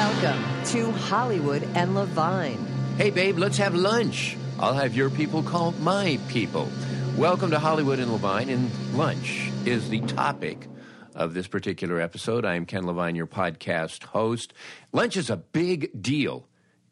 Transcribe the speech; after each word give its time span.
Welcome 0.00 0.64
to 0.64 0.90
Hollywood 0.92 1.62
and 1.74 1.94
Levine. 1.94 2.66
Hey, 2.96 3.10
babe, 3.10 3.36
let's 3.36 3.58
have 3.58 3.74
lunch. 3.74 4.34
I'll 4.58 4.72
have 4.72 4.96
your 4.96 5.10
people 5.10 5.42
call 5.42 5.72
my 5.72 6.18
people. 6.26 6.70
Welcome 7.18 7.50
to 7.50 7.58
Hollywood 7.58 7.98
and 7.98 8.10
Levine, 8.10 8.48
and 8.48 8.94
lunch 8.94 9.50
is 9.66 9.90
the 9.90 10.00
topic 10.00 10.68
of 11.14 11.34
this 11.34 11.46
particular 11.48 12.00
episode. 12.00 12.46
I 12.46 12.54
am 12.54 12.64
Ken 12.64 12.86
Levine, 12.86 13.14
your 13.14 13.26
podcast 13.26 14.04
host. 14.04 14.54
Lunch 14.90 15.18
is 15.18 15.28
a 15.28 15.36
big 15.36 15.90
deal 16.00 16.48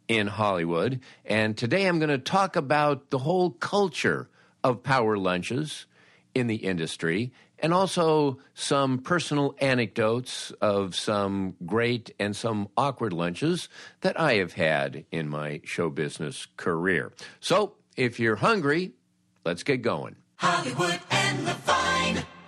in 0.06 0.26
Hollywood, 0.26 1.00
and 1.24 1.56
today 1.56 1.86
I'm 1.86 1.98
going 1.98 2.10
to 2.10 2.18
talk 2.18 2.56
about 2.56 3.08
the 3.08 3.20
whole 3.20 3.52
culture 3.52 4.28
of 4.62 4.82
power 4.82 5.16
lunches 5.16 5.86
in 6.34 6.46
the 6.46 6.56
industry 6.56 7.32
and 7.60 7.74
also 7.74 8.38
some 8.54 8.98
personal 8.98 9.54
anecdotes 9.58 10.50
of 10.60 10.94
some 10.94 11.56
great 11.66 12.14
and 12.18 12.34
some 12.34 12.68
awkward 12.76 13.12
lunches 13.12 13.68
that 14.00 14.18
I 14.18 14.34
have 14.34 14.52
had 14.52 15.04
in 15.10 15.28
my 15.28 15.60
show 15.64 15.90
business 15.90 16.46
career. 16.56 17.12
So, 17.40 17.74
if 17.96 18.20
you're 18.20 18.36
hungry, 18.36 18.92
let's 19.44 19.62
get 19.62 19.82
going. 19.82 20.16
Hollywood 20.36 21.00
and 21.10 21.44
Levine. 21.44 21.77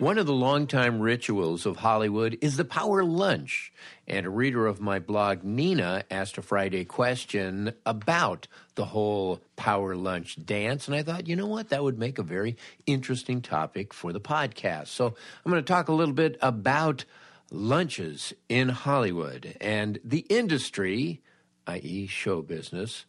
One 0.00 0.16
of 0.16 0.24
the 0.24 0.32
longtime 0.32 1.00
rituals 1.00 1.66
of 1.66 1.76
Hollywood 1.76 2.38
is 2.40 2.56
the 2.56 2.64
power 2.64 3.04
lunch. 3.04 3.70
And 4.08 4.24
a 4.24 4.30
reader 4.30 4.66
of 4.66 4.80
my 4.80 4.98
blog, 4.98 5.44
Nina, 5.44 6.04
asked 6.10 6.38
a 6.38 6.42
Friday 6.42 6.86
question 6.86 7.74
about 7.84 8.48
the 8.76 8.86
whole 8.86 9.42
power 9.56 9.94
lunch 9.94 10.42
dance. 10.42 10.86
And 10.86 10.96
I 10.96 11.02
thought, 11.02 11.28
you 11.28 11.36
know 11.36 11.46
what? 11.46 11.68
That 11.68 11.82
would 11.82 11.98
make 11.98 12.18
a 12.18 12.22
very 12.22 12.56
interesting 12.86 13.42
topic 13.42 13.92
for 13.92 14.10
the 14.14 14.22
podcast. 14.22 14.86
So 14.86 15.08
I'm 15.44 15.52
going 15.52 15.62
to 15.62 15.70
talk 15.70 15.88
a 15.88 15.92
little 15.92 16.14
bit 16.14 16.38
about 16.40 17.04
lunches 17.50 18.32
in 18.48 18.70
Hollywood. 18.70 19.54
And 19.60 20.00
the 20.02 20.24
industry, 20.30 21.20
i.e., 21.66 22.06
show 22.06 22.40
business, 22.40 23.04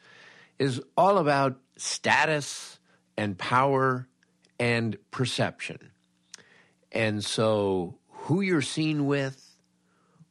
is 0.59 0.81
all 0.97 1.19
about 1.19 1.57
status 1.78 2.80
and 3.16 3.38
power 3.38 4.09
and 4.59 4.97
perception. 5.09 5.91
And 6.91 7.24
so, 7.24 7.96
who 8.09 8.41
you're 8.41 8.62
seen 8.62 9.06
with, 9.06 9.56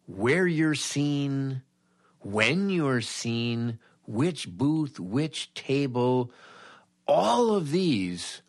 where 0.07 0.47
you're 0.47 0.75
seen, 0.75 1.63
when 2.21 2.69
you're 2.71 3.01
seen, 3.01 3.79
which 4.07 4.49
booth, 4.49 5.01
which 5.01 5.55
table, 5.55 6.33
all 7.07 7.55
of 7.55 7.71
these 7.71 8.43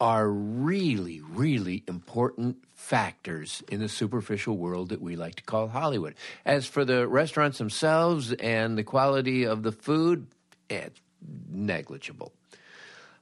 are 0.00 0.28
really, 0.28 1.20
really 1.20 1.84
important 1.88 2.58
factors 2.74 3.62
in 3.68 3.80
the 3.80 3.88
superficial 3.88 4.56
world 4.56 4.90
that 4.90 5.00
we 5.00 5.16
like 5.16 5.36
to 5.36 5.42
call 5.42 5.68
Hollywood. 5.68 6.14
As 6.44 6.66
for 6.66 6.84
the 6.84 7.08
restaurants 7.08 7.58
themselves 7.58 8.32
and 8.32 8.76
the 8.76 8.84
quality 8.84 9.44
of 9.44 9.62
the 9.62 9.72
food, 9.72 10.26
it's 10.68 11.00
negligible. 11.50 12.32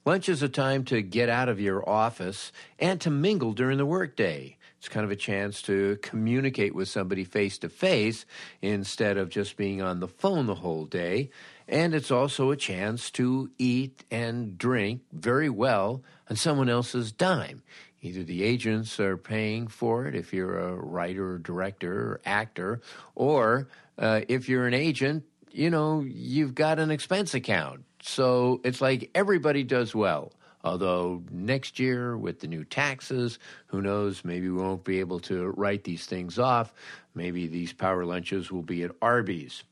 Lunch 0.04 0.28
is 0.28 0.42
a 0.42 0.48
time 0.48 0.84
to 0.84 1.00
get 1.00 1.28
out 1.28 1.48
of 1.48 1.60
your 1.60 1.88
office 1.88 2.50
and 2.80 3.00
to 3.00 3.08
mingle 3.08 3.52
during 3.52 3.78
the 3.78 3.86
workday. 3.86 4.56
It's 4.76 4.88
kind 4.88 5.04
of 5.04 5.12
a 5.12 5.16
chance 5.16 5.62
to 5.62 5.96
communicate 6.02 6.74
with 6.74 6.88
somebody 6.88 7.22
face 7.22 7.56
to 7.58 7.68
face 7.68 8.26
instead 8.60 9.16
of 9.16 9.28
just 9.28 9.56
being 9.56 9.80
on 9.80 10.00
the 10.00 10.08
phone 10.08 10.46
the 10.46 10.56
whole 10.56 10.86
day. 10.86 11.30
And 11.68 11.94
it's 11.94 12.10
also 12.10 12.50
a 12.50 12.56
chance 12.56 13.12
to 13.12 13.52
eat 13.58 14.02
and 14.10 14.58
drink 14.58 15.02
very 15.12 15.48
well 15.48 16.02
on 16.28 16.34
someone 16.34 16.69
else's 16.69 17.12
dime. 17.12 17.62
Either 18.00 18.24
the 18.24 18.42
agents 18.42 18.98
are 18.98 19.16
paying 19.16 19.69
for 19.69 20.06
it 20.06 20.16
if 20.16 20.32
you're 20.32 20.58
a 20.58 20.74
writer 20.74 21.34
or 21.34 21.38
director 21.38 22.14
or 22.14 22.20
actor, 22.24 22.80
or 23.14 23.69
uh, 23.98 24.22
if 24.26 24.48
you're 24.48 24.66
an 24.66 24.74
agent, 24.74 25.22
you 25.52 25.70
know, 25.70 26.00
you've 26.00 26.56
got 26.56 26.80
an 26.80 26.90
expense 26.90 27.34
account 27.34 27.84
so 28.02 28.60
it's 28.64 28.80
like 28.80 29.10
everybody 29.14 29.64
does 29.64 29.94
well. 29.94 30.32
Although 30.64 31.22
next 31.30 31.80
year, 31.80 32.16
with 32.16 32.40
the 32.40 32.46
new 32.46 32.64
taxes, 32.64 33.38
who 33.66 33.82
knows, 33.82 34.24
maybe 34.24 34.48
we 34.48 34.62
won't 34.62 34.84
be 34.84 35.00
able 35.00 35.18
to 35.20 35.48
write 35.56 35.82
these 35.84 36.06
things 36.06 36.38
off. 36.38 36.72
Maybe 37.14 37.48
these 37.48 37.72
power 37.72 38.04
lunches 38.04 38.52
will 38.52 38.62
be 38.62 38.84
at 38.84 38.92
Arby's. 39.02 39.64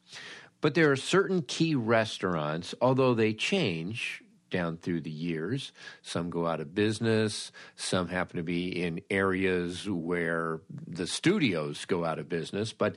But 0.61 0.75
there 0.75 0.91
are 0.91 0.97
certain 0.97 1.43
key 1.43 1.75
restaurants, 1.75 2.75
although 2.81 3.15
they 3.15 3.33
change 3.33 4.23
down 4.51 4.77
through 4.77 5.01
the 5.01 5.11
years. 5.11 5.73
Some 6.03 6.31
go 6.31 6.47
out 6.47 6.61
of 6.61 6.75
business. 6.75 7.53
Some 7.77 8.09
happen 8.09 8.37
to 8.37 8.43
be 8.43 8.83
in 8.83 9.01
areas 9.11 9.89
where 9.89 10.61
the 10.87 11.07
studios 11.07 11.85
go 11.85 12.05
out 12.05 12.19
of 12.19 12.29
business. 12.29 12.73
But 12.73 12.97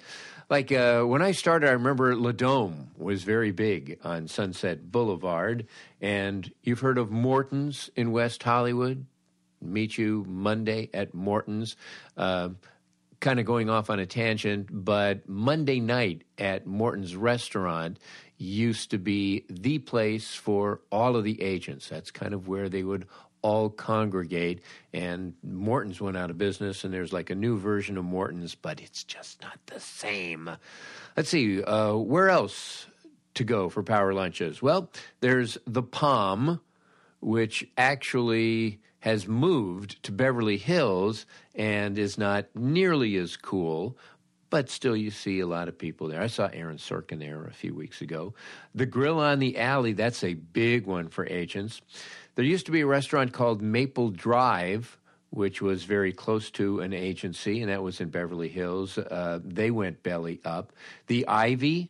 like 0.49 0.71
uh, 0.71 1.03
when 1.03 1.21
I 1.21 1.31
started, 1.31 1.69
I 1.69 1.73
remember 1.73 2.15
Le 2.15 2.33
Dome 2.33 2.91
was 2.97 3.23
very 3.23 3.51
big 3.51 3.99
on 4.03 4.27
Sunset 4.27 4.91
Boulevard. 4.91 5.67
And 6.01 6.51
you've 6.63 6.81
heard 6.81 6.97
of 6.97 7.11
Morton's 7.11 7.89
in 7.95 8.11
West 8.11 8.43
Hollywood. 8.43 9.05
Meet 9.61 9.97
you 9.97 10.25
Monday 10.27 10.89
at 10.93 11.13
Morton's. 11.13 11.77
Uh, 12.17 12.49
kind 13.23 13.39
of 13.39 13.45
going 13.45 13.69
off 13.69 13.89
on 13.89 13.99
a 13.99 14.05
tangent, 14.05 14.67
but 14.69 15.27
Monday 15.29 15.79
night 15.79 16.23
at 16.37 16.67
Morton's 16.67 17.15
restaurant 17.15 17.97
used 18.43 18.91
to 18.91 18.97
be 18.97 19.45
the 19.49 19.79
place 19.79 20.35
for 20.35 20.81
all 20.91 21.15
of 21.15 21.23
the 21.23 21.41
agents. 21.41 21.89
That's 21.89 22.11
kind 22.11 22.33
of 22.33 22.47
where 22.47 22.69
they 22.69 22.83
would 22.83 23.07
all 23.41 23.69
congregate. 23.69 24.61
And 24.93 25.33
Morton's 25.43 26.01
went 26.01 26.17
out 26.17 26.29
of 26.29 26.37
business, 26.37 26.83
and 26.83 26.93
there's 26.93 27.13
like 27.13 27.29
a 27.29 27.35
new 27.35 27.57
version 27.57 27.97
of 27.97 28.05
Morton's, 28.05 28.55
but 28.55 28.81
it's 28.81 29.03
just 29.03 29.41
not 29.41 29.59
the 29.67 29.79
same. 29.79 30.49
Let's 31.15 31.29
see, 31.29 31.61
uh, 31.61 31.93
where 31.95 32.29
else 32.29 32.87
to 33.35 33.43
go 33.43 33.69
for 33.69 33.83
power 33.83 34.13
lunches? 34.13 34.61
Well, 34.61 34.89
there's 35.19 35.57
the 35.67 35.83
Palm, 35.83 36.61
which 37.19 37.67
actually 37.77 38.79
has 38.99 39.27
moved 39.27 40.01
to 40.03 40.11
Beverly 40.13 40.57
Hills 40.57 41.25
and 41.53 41.99
is 41.99 42.17
not 42.17 42.45
nearly 42.55 43.17
as 43.17 43.35
cool, 43.35 43.97
but 44.53 44.69
still 44.69 44.95
you 44.95 45.09
see 45.09 45.39
a 45.39 45.47
lot 45.47 45.67
of 45.67 45.75
people 45.75 46.07
there. 46.07 46.21
I 46.21 46.27
saw 46.27 46.47
Aaron 46.53 46.77
Sorkin 46.77 47.17
there 47.17 47.45
a 47.45 47.51
few 47.51 47.73
weeks 47.73 48.01
ago. 48.01 48.35
The 48.75 48.85
Grill 48.85 49.19
on 49.19 49.39
the 49.39 49.57
Alley, 49.57 49.93
that's 49.93 50.23
a 50.23 50.35
big 50.35 50.85
one 50.85 51.07
for 51.07 51.25
agents. 51.25 51.81
There 52.35 52.45
used 52.45 52.67
to 52.67 52.71
be 52.71 52.81
a 52.81 52.85
restaurant 52.85 53.33
called 53.33 53.63
Maple 53.63 54.11
Drive, 54.11 54.99
which 55.31 55.59
was 55.59 55.85
very 55.85 56.13
close 56.13 56.51
to 56.51 56.81
an 56.81 56.93
agency, 56.93 57.63
and 57.63 57.71
that 57.71 57.81
was 57.81 57.99
in 57.99 58.09
Beverly 58.09 58.47
Hills. 58.47 58.99
Uh, 58.99 59.39
they 59.43 59.71
went 59.71 60.03
belly 60.03 60.39
up. 60.45 60.71
The 61.07 61.27
Ivy 61.27 61.89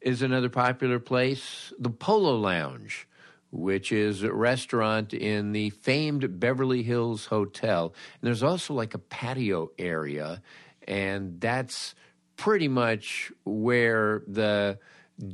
is 0.00 0.20
another 0.20 0.48
popular 0.48 0.98
place. 0.98 1.72
The 1.78 1.90
Polo 1.90 2.34
Lounge 2.34 3.06
which 3.52 3.90
is 3.90 4.22
a 4.22 4.32
restaurant 4.32 5.12
in 5.12 5.50
the 5.50 5.70
famed 5.70 6.38
Beverly 6.38 6.84
Hills 6.84 7.26
Hotel. 7.26 7.86
And 8.20 8.28
there's 8.28 8.44
also 8.44 8.74
like 8.74 8.94
a 8.94 8.98
patio 8.98 9.72
area, 9.76 10.40
and 10.86 11.40
that's 11.40 11.94
pretty 12.36 12.68
much 12.68 13.32
where 13.44 14.22
the 14.26 14.78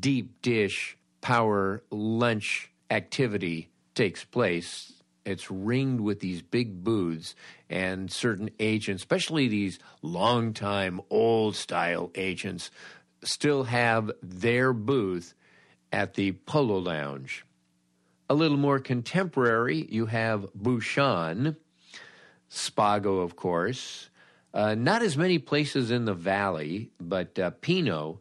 deep 0.00 0.42
dish 0.42 0.96
power 1.20 1.82
lunch 1.90 2.70
activity 2.90 3.70
takes 3.94 4.24
place. 4.24 4.92
It's 5.24 5.50
ringed 5.50 6.00
with 6.00 6.20
these 6.20 6.40
big 6.40 6.84
booths, 6.84 7.34
and 7.68 8.10
certain 8.12 8.50
agents, 8.60 9.02
especially 9.02 9.48
these 9.48 9.80
long-time, 10.02 11.00
old 11.10 11.56
style 11.56 12.12
agents, 12.14 12.70
still 13.24 13.64
have 13.64 14.10
their 14.22 14.72
booth 14.72 15.34
at 15.92 16.14
the 16.14 16.32
Polo 16.32 16.78
Lounge. 16.78 17.44
A 18.30 18.34
little 18.34 18.56
more 18.56 18.78
contemporary, 18.78 19.86
you 19.90 20.06
have 20.06 20.46
Bouchon, 20.54 21.56
Spago, 22.50 23.22
of 23.22 23.36
course. 23.36 24.10
Uh, 24.56 24.74
not 24.74 25.02
as 25.02 25.18
many 25.18 25.38
places 25.38 25.90
in 25.90 26.06
the 26.06 26.14
valley, 26.14 26.90
but 26.98 27.38
uh, 27.38 27.50
Pinot 27.60 28.16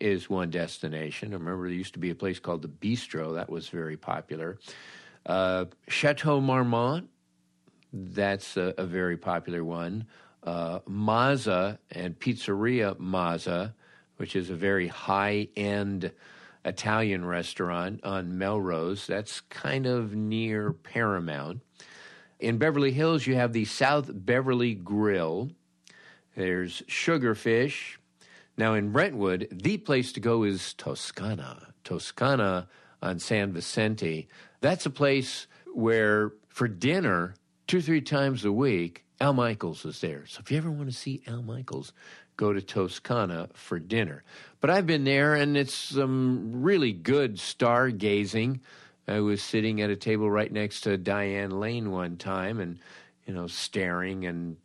is 0.00 0.28
one 0.28 0.50
destination. 0.50 1.32
I 1.32 1.36
remember 1.36 1.68
there 1.68 1.76
used 1.76 1.92
to 1.92 2.00
be 2.00 2.10
a 2.10 2.14
place 2.16 2.40
called 2.40 2.62
the 2.62 2.68
Bistro 2.68 3.34
that 3.36 3.48
was 3.48 3.68
very 3.68 3.96
popular. 3.96 4.58
Uh, 5.24 5.66
Chateau 5.86 6.40
Marmont, 6.40 7.08
that's 7.92 8.56
a, 8.56 8.74
a 8.76 8.84
very 8.84 9.16
popular 9.16 9.62
one. 9.62 10.06
Uh, 10.42 10.80
Mozza 10.90 11.78
and 11.92 12.18
Pizzeria 12.18 12.96
Mozza, 12.96 13.72
which 14.16 14.34
is 14.34 14.50
a 14.50 14.56
very 14.56 14.88
high 14.88 15.46
end 15.56 16.10
Italian 16.64 17.24
restaurant 17.24 18.00
on 18.02 18.36
Melrose. 18.36 19.06
That's 19.06 19.40
kind 19.40 19.86
of 19.86 20.16
near 20.16 20.72
Paramount. 20.72 21.60
In 22.40 22.58
Beverly 22.58 22.90
Hills, 22.90 23.24
you 23.24 23.36
have 23.36 23.52
the 23.52 23.66
South 23.66 24.10
Beverly 24.12 24.74
Grill. 24.74 25.52
There's 26.36 26.82
Sugarfish. 26.82 27.96
Now, 28.58 28.74
in 28.74 28.92
Brentwood, 28.92 29.48
the 29.50 29.78
place 29.78 30.12
to 30.12 30.20
go 30.20 30.42
is 30.42 30.74
Toscana. 30.74 31.72
Toscana 31.82 32.68
on 33.02 33.18
San 33.18 33.52
Vicente. 33.52 34.28
That's 34.60 34.84
a 34.84 34.90
place 34.90 35.46
where, 35.72 36.32
for 36.48 36.68
dinner, 36.68 37.34
two, 37.66 37.80
three 37.80 38.02
times 38.02 38.44
a 38.44 38.52
week, 38.52 39.04
Al 39.18 39.32
Michaels 39.32 39.86
is 39.86 40.00
there. 40.02 40.26
So 40.26 40.40
if 40.40 40.50
you 40.50 40.58
ever 40.58 40.70
want 40.70 40.90
to 40.90 40.96
see 40.96 41.22
Al 41.26 41.42
Michaels, 41.42 41.94
go 42.36 42.52
to 42.52 42.60
Toscana 42.60 43.48
for 43.54 43.78
dinner. 43.78 44.22
But 44.60 44.68
I've 44.68 44.86
been 44.86 45.04
there, 45.04 45.34
and 45.34 45.56
it's 45.56 45.74
some 45.74 46.62
really 46.62 46.92
good 46.92 47.36
stargazing. 47.36 48.60
I 49.08 49.20
was 49.20 49.42
sitting 49.42 49.80
at 49.80 49.88
a 49.88 49.96
table 49.96 50.30
right 50.30 50.52
next 50.52 50.82
to 50.82 50.98
Diane 50.98 51.60
Lane 51.60 51.90
one 51.90 52.18
time, 52.18 52.60
and 52.60 52.78
you 53.26 53.32
know, 53.32 53.46
staring 53.46 54.26
and 54.26 54.58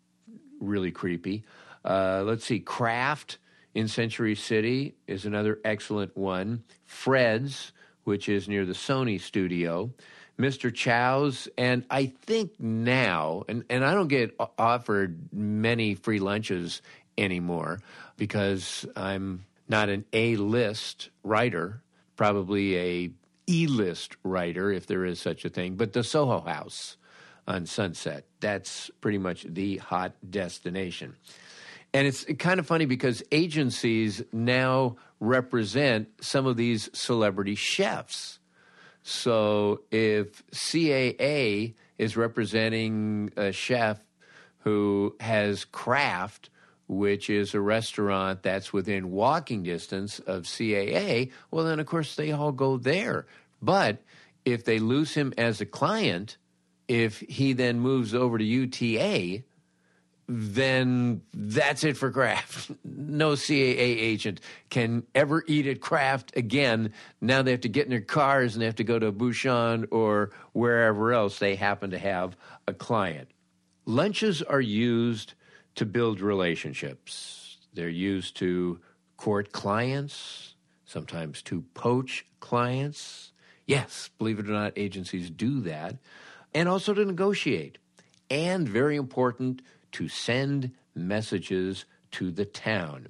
really 0.59 0.91
creepy. 0.91 1.43
Uh, 1.83 2.23
let's 2.25 2.45
see, 2.45 2.59
Craft 2.59 3.37
in 3.73 3.87
Century 3.87 4.35
City 4.35 4.95
is 5.07 5.25
another 5.25 5.59
excellent 5.63 6.15
one. 6.15 6.63
Fred's, 6.85 7.71
which 8.03 8.29
is 8.29 8.47
near 8.47 8.65
the 8.65 8.73
Sony 8.73 9.19
studio. 9.19 9.91
Mr. 10.39 10.73
Chow's, 10.73 11.47
and 11.57 11.85
I 11.89 12.07
think 12.07 12.59
now, 12.59 13.43
and, 13.47 13.63
and 13.69 13.85
I 13.85 13.93
don't 13.93 14.07
get 14.07 14.35
offered 14.57 15.29
many 15.31 15.93
free 15.93 16.19
lunches 16.19 16.81
anymore 17.17 17.79
because 18.17 18.85
I'm 18.95 19.45
not 19.67 19.89
an 19.89 20.05
A 20.13 20.35
list 20.37 21.09
writer, 21.23 21.81
probably 22.15 22.77
a 22.77 23.11
E 23.47 23.67
list 23.67 24.15
writer, 24.23 24.71
if 24.71 24.87
there 24.87 25.05
is 25.05 25.19
such 25.19 25.45
a 25.45 25.49
thing, 25.49 25.75
but 25.75 25.93
the 25.93 26.03
Soho 26.03 26.39
House 26.39 26.97
on 27.47 27.65
Sunset. 27.65 28.25
That's 28.39 28.89
pretty 29.01 29.17
much 29.17 29.43
the 29.43 29.77
hot 29.77 30.13
destination. 30.27 31.15
And 31.93 32.07
it's 32.07 32.25
kind 32.39 32.59
of 32.59 32.65
funny 32.65 32.85
because 32.85 33.21
agencies 33.31 34.21
now 34.31 34.95
represent 35.19 36.09
some 36.21 36.45
of 36.47 36.55
these 36.57 36.89
celebrity 36.93 37.55
chefs. 37.55 38.39
So 39.03 39.81
if 39.91 40.43
CAA 40.51 41.73
is 41.97 42.15
representing 42.15 43.31
a 43.35 43.51
chef 43.51 43.99
who 44.59 45.15
has 45.19 45.65
Craft, 45.65 46.49
which 46.87 47.29
is 47.29 47.53
a 47.53 47.61
restaurant 47.61 48.43
that's 48.43 48.71
within 48.71 49.11
walking 49.11 49.63
distance 49.63 50.19
of 50.19 50.43
CAA, 50.43 51.31
well, 51.49 51.65
then 51.65 51.79
of 51.79 51.87
course 51.87 52.15
they 52.15 52.31
all 52.31 52.51
go 52.51 52.77
there. 52.77 53.25
But 53.61 54.01
if 54.45 54.65
they 54.65 54.79
lose 54.79 55.13
him 55.13 55.33
as 55.37 55.61
a 55.61 55.65
client, 55.65 56.37
if 56.87 57.19
he 57.19 57.53
then 57.53 57.79
moves 57.79 58.13
over 58.13 58.37
to 58.37 58.43
UTA, 58.43 59.43
then 60.27 61.21
that's 61.33 61.83
it 61.83 61.97
for 61.97 62.11
Craft. 62.11 62.71
No 62.83 63.33
CAA 63.33 63.77
agent 63.77 64.39
can 64.69 65.03
ever 65.13 65.43
eat 65.45 65.67
at 65.67 65.81
Craft 65.81 66.37
again. 66.37 66.93
Now 67.19 67.41
they 67.41 67.51
have 67.51 67.61
to 67.61 67.69
get 67.69 67.85
in 67.85 67.89
their 67.89 67.99
cars 67.99 68.53
and 68.53 68.61
they 68.61 68.65
have 68.67 68.75
to 68.75 68.85
go 68.85 68.97
to 68.99 69.11
Bouchon 69.11 69.87
or 69.91 70.31
wherever 70.53 71.11
else 71.11 71.39
they 71.39 71.55
happen 71.55 71.91
to 71.91 71.99
have 71.99 72.37
a 72.67 72.73
client. 72.73 73.29
Lunches 73.85 74.41
are 74.41 74.61
used 74.61 75.33
to 75.75 75.85
build 75.85 76.21
relationships. 76.21 77.57
They're 77.73 77.89
used 77.89 78.37
to 78.37 78.79
court 79.17 79.51
clients, 79.51 80.55
sometimes 80.85 81.41
to 81.43 81.61
poach 81.73 82.25
clients. 82.39 83.33
Yes, 83.65 84.09
believe 84.17 84.39
it 84.39 84.49
or 84.49 84.53
not, 84.53 84.73
agencies 84.77 85.29
do 85.29 85.61
that. 85.61 85.97
And 86.53 86.67
also 86.67 86.93
to 86.93 87.05
negotiate. 87.05 87.77
And 88.29 88.67
very 88.67 88.95
important, 88.95 89.61
to 89.93 90.07
send 90.07 90.71
messages 90.95 91.85
to 92.11 92.31
the 92.31 92.45
town. 92.45 93.07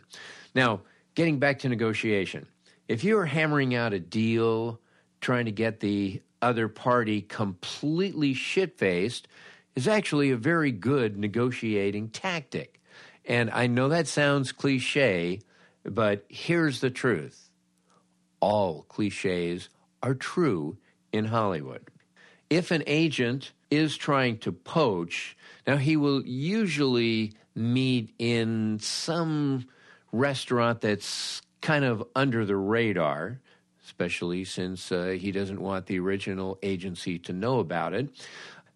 Now, 0.53 0.81
getting 1.15 1.39
back 1.39 1.59
to 1.59 1.69
negotiation, 1.69 2.47
if 2.87 3.03
you're 3.03 3.25
hammering 3.25 3.75
out 3.75 3.93
a 3.93 3.99
deal, 3.99 4.79
trying 5.21 5.45
to 5.45 5.51
get 5.51 5.79
the 5.79 6.21
other 6.41 6.67
party 6.67 7.21
completely 7.21 8.33
shit 8.33 8.77
faced, 8.77 9.27
is 9.75 9.87
actually 9.87 10.31
a 10.31 10.37
very 10.37 10.71
good 10.71 11.17
negotiating 11.17 12.09
tactic. 12.09 12.81
And 13.25 13.49
I 13.51 13.67
know 13.67 13.89
that 13.89 14.07
sounds 14.07 14.51
cliche, 14.51 15.39
but 15.83 16.25
here's 16.29 16.81
the 16.81 16.89
truth 16.89 17.49
all 18.39 18.83
cliches 18.89 19.69
are 20.01 20.15
true 20.15 20.77
in 21.13 21.25
Hollywood. 21.25 21.87
If 22.49 22.71
an 22.71 22.83
agent 22.87 23.51
is 23.71 23.97
trying 23.97 24.38
to 24.39 24.51
poach, 24.51 25.35
now, 25.68 25.77
he 25.77 25.95
will 25.95 26.25
usually 26.25 27.33
meet 27.53 28.13
in 28.18 28.79
some 28.79 29.68
restaurant 30.12 30.81
that's 30.81 31.41
kind 31.62 31.85
of 31.85 32.03
under 32.15 32.45
the 32.45 32.56
radar, 32.56 33.39
especially 33.85 34.44
since 34.44 34.91
uh, 34.91 35.15
he 35.19 35.31
doesn't 35.31 35.62
want 35.62 35.85
the 35.85 36.00
original 36.00 36.57
agency 36.63 37.19
to 37.19 37.33
know 37.33 37.59
about 37.59 37.94
it. 37.94 38.09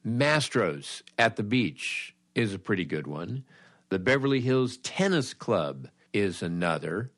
Mastro's 0.06 1.02
at 1.18 1.36
the 1.36 1.44
beach 1.44 2.14
is 2.36 2.54
a 2.54 2.60
pretty 2.60 2.86
good 2.86 3.08
one. 3.08 3.44
The 3.90 4.00
Beverly 4.00 4.42
Hills 4.42 4.78
Tennis 4.78 5.34
Club 5.34 5.88
is 6.14 6.44
another. 6.44 7.12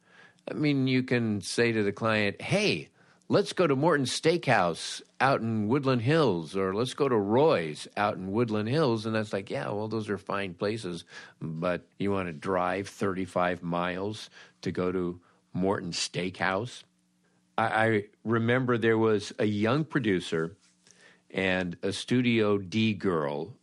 I 0.50 0.54
mean, 0.54 0.88
you 0.88 1.04
can 1.04 1.42
say 1.42 1.74
to 1.74 1.84
the 1.84 1.92
client, 1.92 2.42
hey, 2.42 2.90
let's 3.30 3.54
go 3.54 3.68
to 3.68 3.76
Morton's 3.76 4.18
Steakhouse 4.18 5.02
out 5.20 5.42
in 5.42 5.68
Woodland 5.68 6.02
Hills, 6.02 6.56
or 6.56 6.74
let's 6.74 6.94
go 6.94 7.10
to 7.10 7.18
Roy's 7.18 7.88
out 7.98 8.16
in 8.16 8.32
Woodland 8.32 8.70
Hills. 8.70 9.06
And 9.06 9.14
that's 9.14 9.34
like, 9.34 9.50
yeah, 9.50 9.70
well, 9.70 9.88
those 9.88 10.10
are 10.10 10.18
fine 10.18 10.54
places, 10.54 11.04
but 11.42 11.82
you 12.00 12.12
want 12.12 12.28
to 12.28 12.34
drive 12.34 12.88
35 12.88 13.64
miles 13.64 14.30
to 14.62 14.72
go 14.72 14.92
to 14.92 15.20
Morton's 15.54 15.98
Steakhouse? 15.98 16.84
I, 17.58 17.66
I 17.66 18.04
remember 18.24 18.78
there 18.78 18.98
was 18.98 19.34
a 19.40 19.46
young 19.46 19.84
producer 19.84 20.56
and 21.32 21.76
a 21.84 21.92
Studio 21.92 22.58
D 22.58 22.94
girl, 22.94 23.54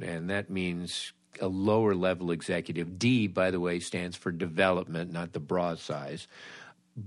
and 0.00 0.28
that 0.28 0.50
means 0.50 1.12
a 1.40 1.48
lower 1.48 1.94
level 1.94 2.30
executive. 2.30 2.98
D, 2.98 3.26
by 3.26 3.50
the 3.50 3.60
way, 3.60 3.78
stands 3.78 4.16
for 4.16 4.30
development, 4.30 5.12
not 5.12 5.32
the 5.32 5.40
bra 5.40 5.74
size. 5.76 6.26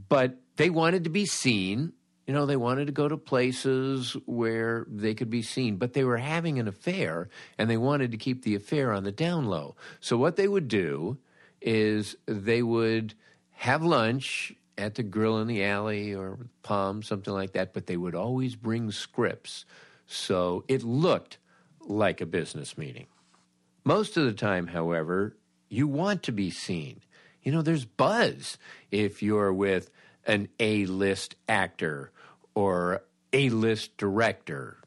But 0.08 0.38
they 0.56 0.70
wanted 0.70 1.04
to 1.06 1.10
be 1.10 1.26
seen 1.26 1.94
you 2.30 2.36
know, 2.36 2.46
they 2.46 2.58
wanted 2.58 2.86
to 2.86 2.92
go 2.92 3.08
to 3.08 3.18
places 3.18 4.16
where 4.28 4.86
they 4.88 5.16
could 5.16 5.32
be 5.32 5.42
seen, 5.42 5.78
but 5.78 5.94
they 5.94 6.04
were 6.04 6.18
having 6.18 6.60
an 6.60 6.68
affair 6.68 7.28
and 7.58 7.68
they 7.68 7.76
wanted 7.76 8.12
to 8.12 8.18
keep 8.18 8.44
the 8.44 8.54
affair 8.54 8.94
on 8.94 9.04
the 9.04 9.12
down 9.12 9.46
low. 9.46 9.76
So, 10.00 10.16
what 10.16 10.36
they 10.36 10.48
would 10.48 10.68
do 10.68 11.18
is 11.60 12.16
they 12.28 12.62
would 12.62 13.16
have 13.54 13.82
lunch 13.82 14.54
at 14.78 14.94
the 14.94 15.02
grill 15.02 15.40
in 15.40 15.48
the 15.48 15.64
alley 15.64 16.14
or 16.14 16.38
Palm, 16.62 17.02
something 17.02 17.34
like 17.34 17.54
that, 17.54 17.74
but 17.74 17.88
they 17.88 17.98
would 17.98 18.14
always 18.14 18.56
bring 18.56 18.92
scripts. 18.92 19.66
So 20.06 20.64
it 20.68 20.84
looked 20.84 21.40
like 21.82 22.22
a 22.22 22.28
business 22.28 22.78
meeting. 22.78 23.08
Most 23.84 24.18
of 24.18 24.26
the 24.26 24.34
time, 24.34 24.68
however, 24.68 25.36
you 25.68 25.88
want 25.88 26.22
to 26.24 26.32
be 26.32 26.52
seen. 26.52 27.02
You 27.42 27.52
know, 27.52 27.64
there's 27.64 27.86
buzz 27.86 28.60
if 28.92 29.24
you're 29.24 29.52
with 29.52 29.90
an 30.28 30.48
A 30.60 30.86
list 30.86 31.34
actor 31.48 32.12
or 32.56 33.04
A 33.34 33.50
list 33.50 33.98
director. 33.98 34.78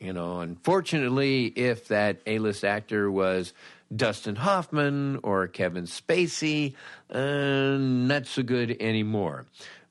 You 0.00 0.12
know, 0.12 0.40
unfortunately, 0.40 1.46
if 1.46 1.88
that 1.88 2.20
A 2.26 2.38
list 2.38 2.64
actor 2.64 3.10
was 3.10 3.52
Dustin 3.94 4.36
Hoffman 4.36 5.18
or 5.22 5.48
Kevin 5.48 5.84
Spacey, 5.84 6.74
uh, 7.10 7.76
not 7.78 8.26
so 8.26 8.42
good 8.42 8.76
anymore. 8.80 9.46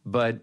But 0.06 0.40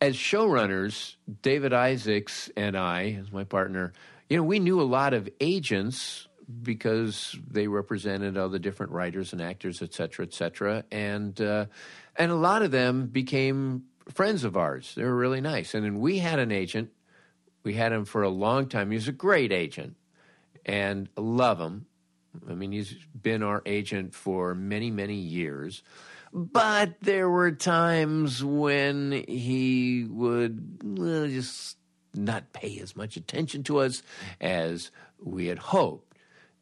as 0.00 0.16
showrunners, 0.16 1.16
David 1.42 1.72
Isaacs 1.72 2.50
and 2.56 2.76
I, 2.76 3.18
as 3.20 3.30
my 3.30 3.44
partner, 3.44 3.92
you 4.30 4.38
know, 4.38 4.42
we 4.42 4.58
knew 4.58 4.80
a 4.80 4.82
lot 4.82 5.12
of 5.12 5.28
agents 5.38 6.26
because 6.62 7.36
they 7.50 7.68
represented 7.68 8.36
all 8.36 8.48
the 8.48 8.58
different 8.58 8.92
writers 8.92 9.32
and 9.32 9.42
actors, 9.42 9.82
et 9.82 9.92
cetera, 9.92 10.24
et 10.24 10.32
cetera. 10.32 10.84
And, 10.90 11.38
uh, 11.40 11.66
and 12.16 12.30
a 12.30 12.36
lot 12.36 12.62
of 12.62 12.70
them 12.70 13.06
became 13.06 13.84
friends 14.08 14.44
of 14.44 14.56
ours. 14.56 14.94
They 14.94 15.04
were 15.04 15.16
really 15.16 15.40
nice. 15.40 15.74
And 15.74 15.84
then 15.84 16.00
we 16.00 16.18
had 16.18 16.38
an 16.38 16.52
agent. 16.52 16.90
We 17.62 17.74
had 17.74 17.92
him 17.92 18.04
for 18.04 18.22
a 18.22 18.28
long 18.28 18.68
time. 18.68 18.90
He 18.90 18.96
was 18.96 19.08
a 19.08 19.12
great 19.12 19.52
agent 19.52 19.96
and 20.64 21.08
love 21.16 21.60
him. 21.60 21.86
I 22.48 22.54
mean, 22.54 22.72
he's 22.72 22.94
been 23.20 23.42
our 23.42 23.62
agent 23.64 24.14
for 24.14 24.54
many, 24.54 24.90
many 24.90 25.14
years. 25.14 25.82
But 26.32 26.96
there 27.00 27.30
were 27.30 27.52
times 27.52 28.42
when 28.42 29.24
he 29.28 30.04
would 30.10 30.80
just 31.30 31.76
not 32.12 32.52
pay 32.52 32.78
as 32.80 32.96
much 32.96 33.16
attention 33.16 33.62
to 33.64 33.78
us 33.78 34.02
as 34.40 34.90
we 35.22 35.46
had 35.46 35.58
hoped. 35.58 36.12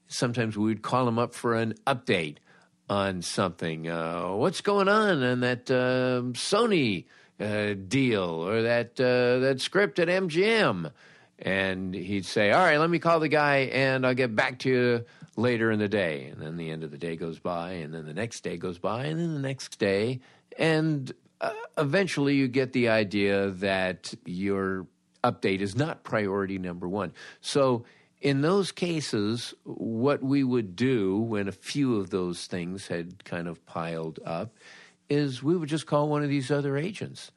Sometimes 0.09 0.59
we 0.59 0.67
would 0.67 0.83
call 0.83 1.09
him 1.09 1.19
up 1.19 1.35
for 1.35 1.55
an 1.55 1.75
update 1.87 2.37
on 2.91 3.23
something. 3.23 3.89
Uh, 3.89 4.33
what's 4.33 4.61
going 4.61 4.89
on 4.89 5.23
on 5.23 5.41
that 5.41 5.71
uh, 5.71 6.21
Sony 6.33 7.07
uh, 7.43 7.75
deal 7.75 8.23
or 8.23 8.63
that 8.63 9.01
uh, 9.01 9.41
that 9.41 9.61
script 9.61 9.99
at 9.99 10.09
MGM? 10.09 10.93
And 11.39 11.95
he'd 11.95 12.27
say, 12.27 12.53
"All 12.53 12.65
right, 12.65 12.79
let 12.79 12.91
me 12.91 12.99
call 12.99 13.21
the 13.21 13.29
guy, 13.29 13.71
and 13.73 14.07
I'll 14.07 14.15
get 14.15 14.35
back 14.37 14.61
to 14.61 14.69
you 14.71 15.05
later 15.37 15.71
in 15.71 15.79
the 15.79 15.89
day." 15.89 16.27
And 16.27 16.41
then 16.41 16.57
the 16.57 16.71
end 16.71 16.85
of 16.85 16.91
the 16.91 16.99
day 16.99 17.17
goes 17.17 17.39
by, 17.39 17.73
and 17.73 17.93
then 17.93 18.07
the 18.07 18.15
next 18.15 18.43
day 18.43 18.57
goes 18.57 18.79
by, 18.79 19.07
and 19.07 19.19
then 19.19 19.35
the 19.35 19.41
next 19.41 19.79
day, 19.79 20.21
and 20.59 21.13
uh, 21.41 21.51
eventually 21.77 22.37
you 22.37 22.49
get 22.49 22.73
the 22.73 22.89
idea 22.89 23.51
that 23.51 24.15
your 24.25 24.87
update 25.25 25.61
is 25.61 25.75
not 25.75 26.05
priority 26.05 26.59
number 26.59 26.89
one. 26.89 27.13
So 27.41 27.85
in 28.21 28.41
those 28.41 28.71
cases, 28.71 29.53
what 29.65 30.23
we 30.23 30.45
would 30.45 30.77
do 30.77 31.19
when 31.19 31.49
a 31.49 31.53
few 31.53 31.97
of 31.97 32.11
those 32.11 32.47
things 32.47 32.87
had 32.87 33.25
kind 33.25 33.49
of 33.49 33.65
piled 33.67 34.21
up 34.25 34.55
is 35.09 35.43
we 35.43 35.57
would 35.57 35.69
just 35.69 35.87
call 35.87 36.09
one 36.09 36.23
of 36.23 36.29
these 36.29 36.51
other 36.51 36.77
agents 36.77 37.33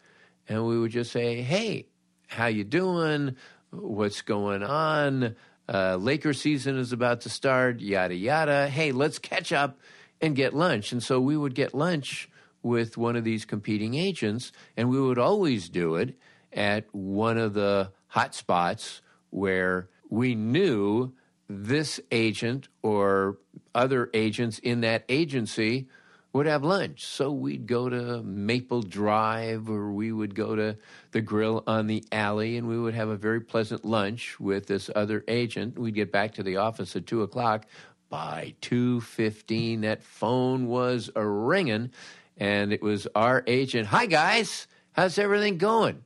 and 0.47 0.65
we 0.65 0.79
would 0.79 0.91
just 0.91 1.11
say, 1.11 1.41
"Hey, 1.41 1.87
how 2.27 2.47
you 2.47 2.63
doing? 2.63 3.35
What's 3.71 4.21
going 4.21 4.63
on? 4.63 5.35
Uh, 5.67 5.97
Laker 5.97 6.33
season 6.33 6.77
is 6.77 6.91
about 6.91 7.21
to 7.21 7.29
start. 7.29 7.79
Yada 7.79 8.15
yada. 8.15 8.67
Hey, 8.67 8.91
let's 8.91 9.19
catch 9.19 9.51
up 9.51 9.79
and 10.21 10.35
get 10.35 10.53
lunch." 10.53 10.91
And 10.91 11.01
so 11.01 11.19
we 11.19 11.35
would 11.35 11.55
get 11.55 11.73
lunch 11.73 12.29
with 12.61 12.97
one 12.97 13.15
of 13.15 13.23
these 13.23 13.45
competing 13.45 13.95
agents, 13.95 14.51
and 14.75 14.89
we 14.89 14.99
would 14.99 15.19
always 15.19 15.69
do 15.69 15.95
it 15.95 16.15
at 16.51 16.85
one 16.93 17.37
of 17.37 17.53
the 17.53 17.91
hot 18.07 18.33
spots 18.33 19.01
where 19.29 19.89
we 20.09 20.33
knew 20.35 21.13
this 21.49 21.99
agent 22.11 22.67
or 22.81 23.37
other 23.73 24.09
agents 24.13 24.57
in 24.59 24.81
that 24.81 25.03
agency 25.09 25.87
would 26.35 26.47
have 26.47 26.65
lunch. 26.65 27.05
So 27.05 27.31
we'd 27.31 27.65
go 27.65 27.87
to 27.87 28.21
Maple 28.21 28.81
Drive 28.81 29.69
or 29.69 29.93
we 29.93 30.11
would 30.11 30.35
go 30.35 30.53
to 30.53 30.75
the 31.11 31.21
grill 31.21 31.63
on 31.65 31.87
the 31.87 32.03
alley 32.11 32.57
and 32.57 32.67
we 32.67 32.77
would 32.77 32.93
have 32.93 33.07
a 33.07 33.15
very 33.15 33.39
pleasant 33.39 33.85
lunch 33.85 34.37
with 34.37 34.67
this 34.67 34.89
other 34.93 35.23
agent. 35.29 35.79
We'd 35.79 35.95
get 35.95 36.11
back 36.11 36.33
to 36.33 36.43
the 36.43 36.57
office 36.57 36.93
at 36.97 37.07
two 37.07 37.21
o'clock. 37.21 37.65
By 38.09 38.53
two 38.59 38.99
fifteen, 38.99 39.81
that 39.81 40.03
phone 40.03 40.67
was 40.67 41.09
a 41.15 41.25
ringing, 41.25 41.91
and 42.37 42.73
it 42.73 42.81
was 42.81 43.07
our 43.15 43.41
agent. 43.47 43.87
Hi 43.87 44.05
guys, 44.05 44.67
how's 44.91 45.17
everything 45.17 45.57
going? 45.57 46.03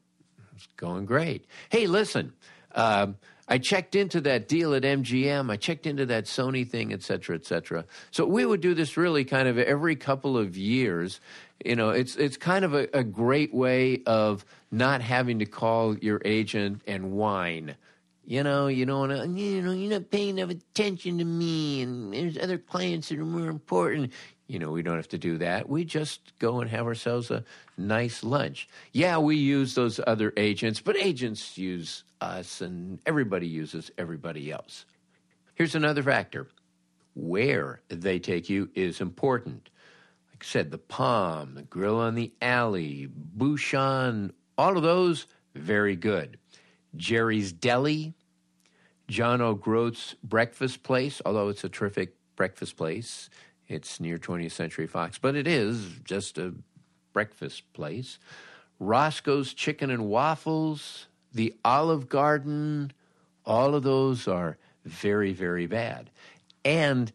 It's 0.56 0.68
going 0.78 1.08
great. 1.08 1.46
Hey, 1.70 1.88
listen. 1.88 2.34
Um, 2.74 3.18
I 3.50 3.58
checked 3.58 3.96
into 3.96 4.22
that 4.22 4.48
deal 4.48 4.76
at 4.76 4.84
MGM. 4.84 5.52
I 5.52 5.58
checked 5.58 5.88
into 5.88 6.06
that 6.06 6.26
Sony 6.26 6.68
thing, 6.68 6.94
et 6.94 7.02
cetera, 7.02 7.36
et 7.36 7.46
cetera. 7.46 7.84
So 8.12 8.26
we 8.26 8.46
would 8.46 8.62
do 8.62 8.76
this 8.76 8.96
really 8.96 9.26
kind 9.26 9.48
of 9.48 9.58
every 9.58 9.96
couple 9.96 10.38
of 10.38 10.56
years. 10.56 11.20
You 11.66 11.76
know, 11.76 11.90
it's 11.90 12.16
it's 12.16 12.38
kind 12.38 12.64
of 12.64 12.76
a, 12.76 12.88
a 12.94 13.04
great 13.04 13.54
way 13.54 14.04
of 14.06 14.46
not 14.72 15.02
having 15.02 15.40
to 15.40 15.46
call 15.46 15.98
your 15.98 16.22
agent 16.24 16.84
and 16.86 17.12
whine. 17.12 17.76
You 18.26 18.44
know, 18.44 18.68
you 18.68 18.86
don't 18.86 19.10
want 19.10 19.36
to, 19.36 19.42
you 19.42 19.64
know, 19.64 19.72
you're 19.72 19.90
not 19.90 20.12
paying 20.12 20.38
enough 20.38 20.52
attention 20.52 21.18
to 21.18 21.26
me, 21.26 21.82
and 21.82 22.14
there's 22.14 22.38
other 22.38 22.60
clients 22.60 23.10
that 23.10 23.18
are 23.18 23.26
more 23.26 23.50
important. 23.50 24.14
You 24.50 24.58
know, 24.58 24.72
we 24.72 24.82
don't 24.82 24.96
have 24.96 25.10
to 25.10 25.20
do 25.20 25.38
that. 25.38 25.70
We 25.70 25.86
just 25.86 26.34
go 26.40 26.60
and 26.60 26.70
have 26.72 26.88
ourselves 26.88 27.30
a 27.30 27.44
nice 27.78 28.24
lunch. 28.24 28.68
Yeah, 28.92 29.20
we 29.20 29.36
use 29.36 29.76
those 29.76 30.00
other 30.08 30.34
agents, 30.36 30.82
but 30.82 30.98
agents 30.98 31.56
use 31.56 32.04
us, 32.20 32.60
and 32.60 33.00
everybody 33.06 33.46
uses 33.46 33.92
everybody 33.96 34.52
else. 34.52 34.88
Here's 35.54 35.76
another 35.76 36.02
factor 36.02 36.48
where 37.14 37.82
they 37.90 38.18
take 38.18 38.50
you 38.50 38.72
is 38.74 39.02
important. 39.02 39.70
Like 40.32 40.44
I 40.44 40.46
said, 40.46 40.72
the 40.72 40.80
Palm, 40.80 41.54
the 41.54 41.62
Grill 41.62 42.00
on 42.00 42.16
the 42.16 42.34
Alley, 42.42 43.08
Bouchon, 43.08 44.34
all 44.58 44.78
of 44.78 44.82
those, 44.82 45.28
very 45.54 45.96
good. 45.96 46.40
Jerry's 46.96 47.52
Deli, 47.52 48.16
John 49.08 49.42
O'Groats 49.42 50.16
Breakfast 50.24 50.82
Place, 50.82 51.22
although 51.24 51.50
it's 51.50 51.64
a 51.64 51.70
terrific 51.70 52.16
breakfast 52.36 52.78
place. 52.78 53.30
It's 53.70 54.00
near 54.00 54.18
20th 54.18 54.52
Century 54.52 54.88
Fox, 54.88 55.20
but 55.20 55.36
it 55.36 55.48
is 55.48 55.86
just 56.04 56.40
a 56.40 56.56
breakfast 57.14 57.72
place. 57.74 58.18
Roscoe's 58.80 59.54
Chicken 59.54 59.92
and 59.92 60.08
Waffles, 60.08 61.06
the 61.34 61.54
Olive 61.64 62.10
Garden, 62.10 62.92
all 63.46 63.76
of 63.76 63.84
those 63.84 64.28
are 64.28 64.58
very, 64.86 65.34
very 65.34 65.68
bad. 65.68 66.10
And 66.66 67.12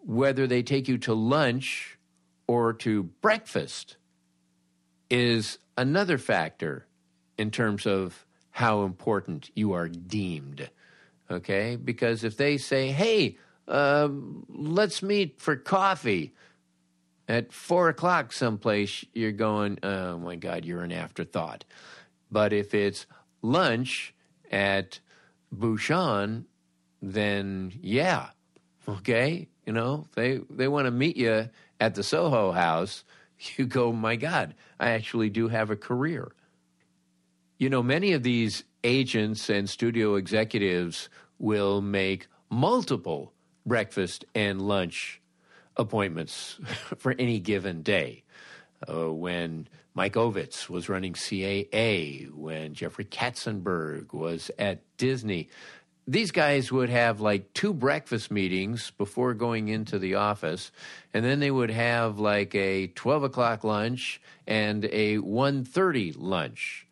whether 0.00 0.46
they 0.46 0.62
take 0.62 0.88
you 0.88 0.98
to 0.98 1.14
lunch 1.14 1.98
or 2.46 2.74
to 2.74 3.04
breakfast 3.04 3.96
is 5.08 5.58
another 5.76 6.18
factor 6.18 6.86
in 7.38 7.50
terms 7.50 7.86
of 7.86 8.26
how 8.50 8.82
important 8.82 9.50
you 9.54 9.72
are 9.72 9.88
deemed. 9.88 10.68
Okay? 11.30 11.76
Because 11.76 12.24
if 12.24 12.36
they 12.36 12.58
say, 12.58 12.90
hey, 12.90 13.38
uh, 13.68 14.08
let's 14.48 15.02
meet 15.02 15.40
for 15.40 15.56
coffee 15.56 16.34
at 17.28 17.52
four 17.52 17.90
o'clock 17.90 18.32
someplace, 18.32 19.04
you're 19.12 19.32
going, 19.32 19.78
oh 19.82 20.18
my 20.18 20.36
God, 20.36 20.64
you're 20.64 20.82
an 20.82 20.92
afterthought. 20.92 21.64
But 22.30 22.52
if 22.52 22.74
it's 22.74 23.06
lunch 23.42 24.14
at 24.50 25.00
Bouchon, 25.52 26.46
then 27.02 27.72
yeah, 27.80 28.30
okay, 28.88 29.48
you 29.66 29.72
know, 29.72 30.06
they 30.14 30.40
they 30.50 30.68
want 30.68 30.86
to 30.86 30.90
meet 30.90 31.16
you 31.16 31.48
at 31.78 31.94
the 31.94 32.02
Soho 32.02 32.52
House. 32.52 33.04
You 33.56 33.66
go, 33.66 33.92
my 33.92 34.16
God, 34.16 34.56
I 34.80 34.90
actually 34.90 35.30
do 35.30 35.46
have 35.46 35.70
a 35.70 35.76
career. 35.76 36.32
You 37.56 37.70
know, 37.70 37.84
many 37.84 38.12
of 38.12 38.24
these 38.24 38.64
agents 38.82 39.48
and 39.48 39.70
studio 39.70 40.16
executives 40.16 41.08
will 41.38 41.80
make 41.80 42.26
multiple 42.50 43.32
breakfast 43.68 44.24
and 44.34 44.60
lunch 44.60 45.20
appointments 45.76 46.58
for 46.98 47.14
any 47.18 47.38
given 47.38 47.82
day. 47.82 48.24
Uh, 48.88 49.12
when 49.12 49.68
Mike 49.94 50.14
Ovitz 50.14 50.68
was 50.68 50.88
running 50.88 51.12
CAA, 51.12 52.32
when 52.32 52.74
Jeffrey 52.74 53.04
Katzenberg 53.04 54.12
was 54.12 54.50
at 54.56 54.80
Disney. 54.96 55.48
These 56.06 56.30
guys 56.30 56.70
would 56.70 56.88
have 56.88 57.20
like 57.20 57.52
two 57.52 57.74
breakfast 57.74 58.30
meetings 58.30 58.92
before 58.92 59.34
going 59.34 59.66
into 59.66 59.98
the 59.98 60.14
office, 60.14 60.70
and 61.12 61.24
then 61.24 61.40
they 61.40 61.50
would 61.50 61.70
have 61.70 62.20
like 62.20 62.54
a 62.54 62.86
twelve 62.86 63.24
o'clock 63.24 63.64
lunch 63.64 64.20
and 64.46 64.84
a 64.86 65.18
1.30 65.18 66.14
lunch. 66.16 66.87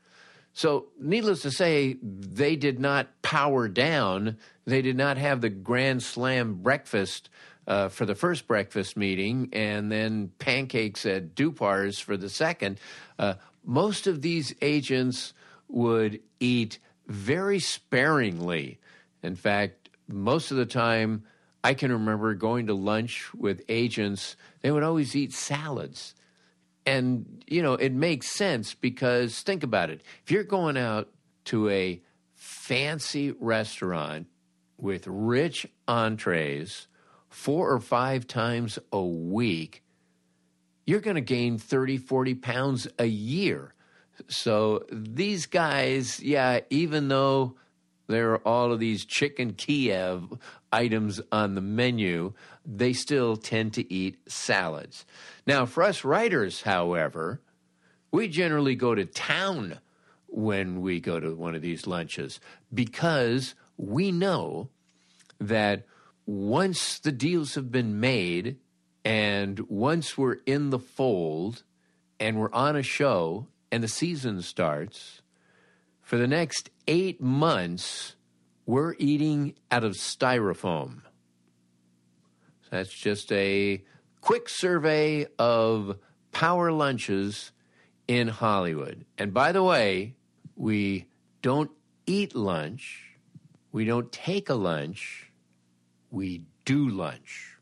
So, 0.57 0.87
needless 0.99 1.43
to 1.43 1.51
say, 1.51 1.99
they 2.03 2.57
did 2.57 2.81
not 2.81 3.09
power 3.21 3.69
down. 3.69 4.39
They 4.65 4.81
did 4.81 4.97
not 4.97 5.19
have 5.19 5.43
the 5.43 5.51
grand 5.51 6.03
slam 6.03 6.63
breakfast 6.63 7.29
uh, 7.67 7.91
for 7.91 8.07
the 8.07 8.15
first 8.15 8.47
breakfast 8.47 8.97
meeting 8.97 9.51
and 9.53 9.93
then 9.93 10.31
pancakes 10.39 11.05
at 11.05 11.35
Dupar's 11.35 11.99
for 11.99 12.17
the 12.17 12.31
second. 12.31 12.81
Uh, 13.19 13.35
most 13.67 14.07
of 14.07 14.23
these 14.23 14.55
agents 14.63 15.35
would 15.69 16.21
eat 16.41 16.79
very 17.07 17.59
sparingly. 17.59 18.79
In 19.23 19.37
fact, 19.37 19.91
most 20.09 20.53
of 20.53 20.57
the 20.57 20.65
time, 20.65 21.25
I 21.65 21.75
can 21.75 21.93
remember 21.93 22.33
going 22.33 22.69
to 22.69 22.75
lunch 22.75 23.29
with 23.35 23.61
agents, 23.69 24.37
they 24.63 24.71
would 24.71 24.83
always 24.83 25.15
eat 25.15 25.35
salads. 25.35 26.15
And, 26.87 27.45
you 27.49 27.63
know, 27.63 27.75
it 27.75 27.93
makes 27.93 28.31
sense 28.31 28.73
because 28.75 29.43
think 29.43 29.65
about 29.65 29.91
it. 29.91 30.03
If 30.25 30.31
you're 30.31 30.45
going 30.45 30.77
out 30.77 31.09
to 31.47 31.69
a 31.69 32.01
fancy 32.35 33.33
restaurant 33.33 34.29
with 34.79 35.07
rich 35.07 35.67
entrees, 35.89 36.87
four 37.29 37.73
or 37.73 37.81
five 37.81 38.27
times 38.27 38.79
a 38.93 39.03
week, 39.03 39.83
you're 40.87 41.01
going 41.01 41.17
to 41.17 41.21
gain 41.21 41.59
30, 41.59 41.97
40 41.97 42.35
pounds 42.37 42.89
a 42.99 43.07
year. 43.07 43.75
So 44.29 44.85
these 44.91 45.47
guys, 45.47 46.21
yeah, 46.21 46.61
even 46.71 47.09
though 47.09 47.57
there 48.07 48.33
are 48.33 48.49
all 48.49 48.73
of 48.73 48.79
these 48.79 49.05
chicken 49.05 49.53
Kiev 49.55 50.33
items 50.73 51.21
on 51.33 51.55
the 51.55 51.61
menu, 51.61 52.33
they 52.67 52.93
still 52.93 53.37
tend 53.37 53.75
to 53.75 53.93
eat 53.93 54.19
salads. 54.29 55.07
Now, 55.47 55.67
for 55.67 55.83
us 55.83 56.05
writers, 56.05 56.63
however, 56.63 57.41
we 58.11 58.29
generally 58.29 58.75
go 58.75 58.95
to 58.95 59.05
town 59.05 59.79
when 60.27 60.81
we 60.81 61.01
go 61.01 61.21
to 61.21 61.35
one 61.35 61.55
of 61.55 61.63
these 61.63 61.87
lunches 61.87 62.41
because 62.75 63.55
we 63.77 64.11
know 64.11 64.69
that 65.39 65.87
once 66.27 66.99
the 66.99 67.13
deals 67.13 67.55
have 67.55 67.71
been 67.71 68.01
made 68.01 68.57
and 69.05 69.61
once 69.69 70.19
we're 70.19 70.39
in 70.47 70.71
the 70.71 70.79
fold 70.79 71.63
and 72.19 72.39
we're 72.39 72.53
on 72.53 72.75
a 72.75 72.83
show 72.83 73.47
and 73.71 73.85
the 73.85 73.89
season 73.89 74.43
starts, 74.43 75.23
for 76.03 76.17
the 76.17 76.27
next 76.27 76.71
eight 76.89 77.21
months, 77.21 78.17
we're 78.65 78.95
eating 78.99 79.55
out 79.71 79.85
of 79.85 79.93
styrofoam. 79.93 81.03
So 82.67 82.79
that's 82.79 82.93
just 82.93 83.31
a 83.31 83.85
quick 84.21 84.49
survey 84.49 85.29
of 85.39 85.99
power 86.33 86.73
lunches 86.73 87.53
in 88.09 88.27
Hollywood. 88.27 89.05
And 89.17 89.33
by 89.33 89.53
the 89.53 89.63
way, 89.63 90.17
we 90.57 91.07
don't 91.43 91.71
eat 92.07 92.35
lunch, 92.35 93.05
we 93.71 93.85
don't 93.85 94.11
take 94.11 94.49
a 94.49 94.55
lunch, 94.55 95.31
we 96.11 96.43
do 96.65 96.89
lunch. 96.89 97.57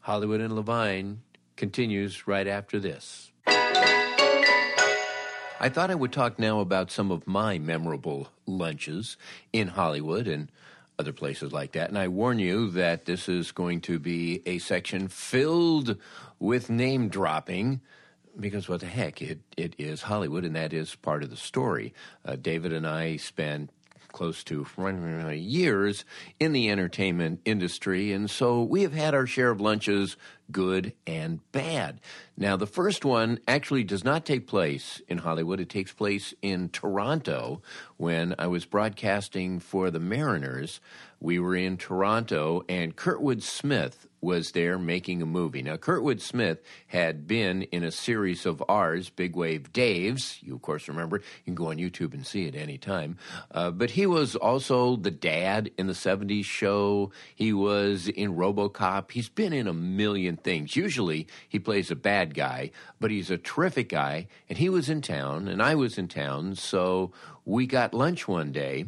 Hollywood 0.00 0.42
and 0.42 0.54
Levine 0.54 1.22
continues 1.56 2.28
right 2.28 2.46
after 2.46 2.78
this. 2.78 3.32
I 3.46 4.10
thought 5.70 5.90
I 5.90 5.94
would 5.94 6.12
talk 6.12 6.38
now 6.38 6.60
about 6.60 6.90
some 6.90 7.10
of 7.10 7.26
my 7.26 7.58
memorable 7.58 8.28
lunches 8.44 9.16
in 9.54 9.68
Hollywood 9.68 10.28
and 10.28 10.52
other 10.98 11.12
places 11.12 11.52
like 11.52 11.72
that. 11.72 11.88
And 11.88 11.98
I 11.98 12.08
warn 12.08 12.38
you 12.38 12.70
that 12.70 13.04
this 13.04 13.28
is 13.28 13.52
going 13.52 13.80
to 13.82 13.98
be 13.98 14.42
a 14.46 14.58
section 14.58 15.08
filled 15.08 15.96
with 16.38 16.70
name 16.70 17.08
dropping 17.08 17.80
because 18.38 18.68
what 18.68 18.80
the 18.80 18.86
heck, 18.86 19.22
it, 19.22 19.40
it 19.56 19.74
is 19.78 20.02
Hollywood, 20.02 20.44
and 20.44 20.56
that 20.56 20.72
is 20.72 20.94
part 20.96 21.22
of 21.22 21.30
the 21.30 21.36
story. 21.36 21.94
Uh, 22.24 22.36
David 22.36 22.72
and 22.72 22.86
I 22.86 23.16
spent 23.16 23.70
close 24.08 24.44
to 24.44 24.66
years 25.34 26.04
in 26.38 26.52
the 26.52 26.70
entertainment 26.70 27.40
industry, 27.44 28.12
and 28.12 28.30
so 28.30 28.62
we 28.62 28.82
have 28.82 28.92
had 28.92 29.14
our 29.14 29.26
share 29.26 29.50
of 29.50 29.60
lunches, 29.60 30.16
good 30.50 30.92
and 31.06 31.40
bad. 31.52 32.00
Now, 32.36 32.56
the 32.56 32.66
first 32.66 33.04
one 33.04 33.38
actually 33.46 33.84
does 33.84 34.04
not 34.04 34.26
take 34.26 34.46
place 34.46 35.00
in 35.08 35.18
Hollywood. 35.18 35.60
It 35.60 35.68
takes 35.68 35.92
place 35.92 36.34
in 36.42 36.68
Toronto 36.68 37.62
when 37.96 38.34
I 38.38 38.48
was 38.48 38.64
broadcasting 38.64 39.60
for 39.60 39.90
the 39.90 40.00
Mariners. 40.00 40.80
We 41.20 41.38
were 41.38 41.56
in 41.56 41.76
Toronto, 41.76 42.64
and 42.68 42.96
Kurtwood 42.96 43.42
Smith 43.42 44.06
was 44.24 44.52
there 44.52 44.78
making 44.78 45.22
a 45.22 45.26
movie. 45.26 45.62
Now, 45.62 45.76
Kurtwood 45.76 46.20
Smith 46.20 46.60
had 46.86 47.26
been 47.26 47.62
in 47.62 47.84
a 47.84 47.90
series 47.90 48.46
of 48.46 48.62
ours, 48.68 49.10
Big 49.10 49.36
Wave 49.36 49.72
Dave's. 49.72 50.38
You, 50.42 50.54
of 50.54 50.62
course, 50.62 50.88
remember. 50.88 51.18
You 51.18 51.44
can 51.44 51.54
go 51.54 51.68
on 51.68 51.76
YouTube 51.76 52.14
and 52.14 52.26
see 52.26 52.46
it 52.46 52.54
anytime. 52.54 53.18
Uh, 53.50 53.70
but 53.70 53.90
he 53.90 54.06
was 54.06 54.34
also 54.34 54.96
the 54.96 55.10
dad 55.10 55.70
in 55.76 55.86
the 55.86 55.92
70s 55.92 56.44
show. 56.44 57.12
He 57.34 57.52
was 57.52 58.08
in 58.08 58.34
Robocop. 58.34 59.10
He's 59.10 59.28
been 59.28 59.52
in 59.52 59.66
a 59.66 59.74
million 59.74 60.33
things. 60.36 60.76
Usually, 60.76 61.26
he 61.48 61.58
plays 61.58 61.90
a 61.90 61.96
bad 61.96 62.34
guy, 62.34 62.70
but 63.00 63.10
he's 63.10 63.30
a 63.30 63.38
terrific 63.38 63.88
guy. 63.88 64.26
And 64.48 64.58
he 64.58 64.68
was 64.68 64.88
in 64.88 65.02
town, 65.02 65.48
and 65.48 65.62
I 65.62 65.74
was 65.74 65.98
in 65.98 66.08
town. 66.08 66.54
So 66.56 67.12
we 67.44 67.66
got 67.66 67.94
lunch 67.94 68.26
one 68.26 68.52
day, 68.52 68.86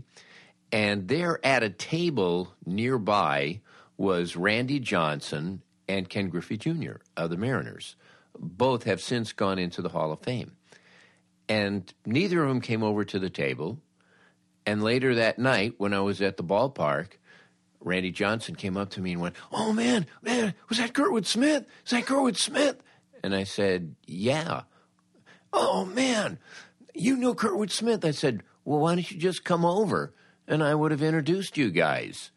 and 0.73 1.09
there 1.09 1.45
at 1.45 1.63
a 1.63 1.71
table 1.71 2.53
nearby, 2.65 3.61
was 3.97 4.37
Randy 4.37 4.79
Johnson 4.79 5.63
and 5.89 6.09
Ken 6.09 6.29
Griffey 6.29 6.57
Jr. 6.57 6.97
of 7.17 7.31
the 7.31 7.37
Mariners. 7.37 7.97
Both 8.39 8.85
have 8.85 9.01
since 9.01 9.33
gone 9.33 9.59
into 9.59 9.83
the 9.83 9.89
Hall 9.89 10.13
of 10.13 10.21
Fame. 10.21 10.53
And 11.49 11.93
neither 12.05 12.43
of 12.43 12.49
them 12.49 12.61
came 12.61 12.83
over 12.83 13.05
to 13.05 13.19
the 13.19 13.31
table. 13.31 13.79
And 14.67 14.83
later 14.83 15.15
that 15.15 15.39
night, 15.39 15.75
when 15.79 15.95
I 15.95 16.01
was 16.01 16.21
at 16.21 16.37
the 16.37 16.45
ballpark, 16.45 17.13
Randy 17.87 18.11
Johnson 18.11 18.57
came 18.57 18.77
up 18.77 18.91
to 18.91 19.01
me 19.01 19.13
and 19.13 19.21
went, 19.21 19.37
Oh 19.53 19.73
man, 19.73 20.07
man, 20.21 20.55
was 20.69 20.79
that 20.79 20.93
Kurtwood 20.93 21.25
Smith? 21.25 21.67
Is 21.85 21.93
that 21.93 22.05
Kurtwood 22.05 22.37
Smith? 22.37 22.83
And 23.23 23.33
I 23.35 23.45
said, 23.45 23.95
Yeah. 24.07 24.63
Oh 25.53 25.85
man, 25.85 26.41
you 26.95 27.17
know 27.17 27.33
Kurtwood 27.33 27.71
Smith. 27.71 28.05
I 28.05 28.11
said, 28.11 28.43
Well, 28.65 28.81
why 28.81 28.97
don't 28.97 29.09
you 29.09 29.17
just 29.19 29.45
come 29.45 29.65
over 29.65 30.13
and 30.49 30.65
I 30.65 30.75
would 30.75 30.91
have 30.91 31.03
introduced 31.03 31.57
you 31.57 31.71
guys? 31.71 32.33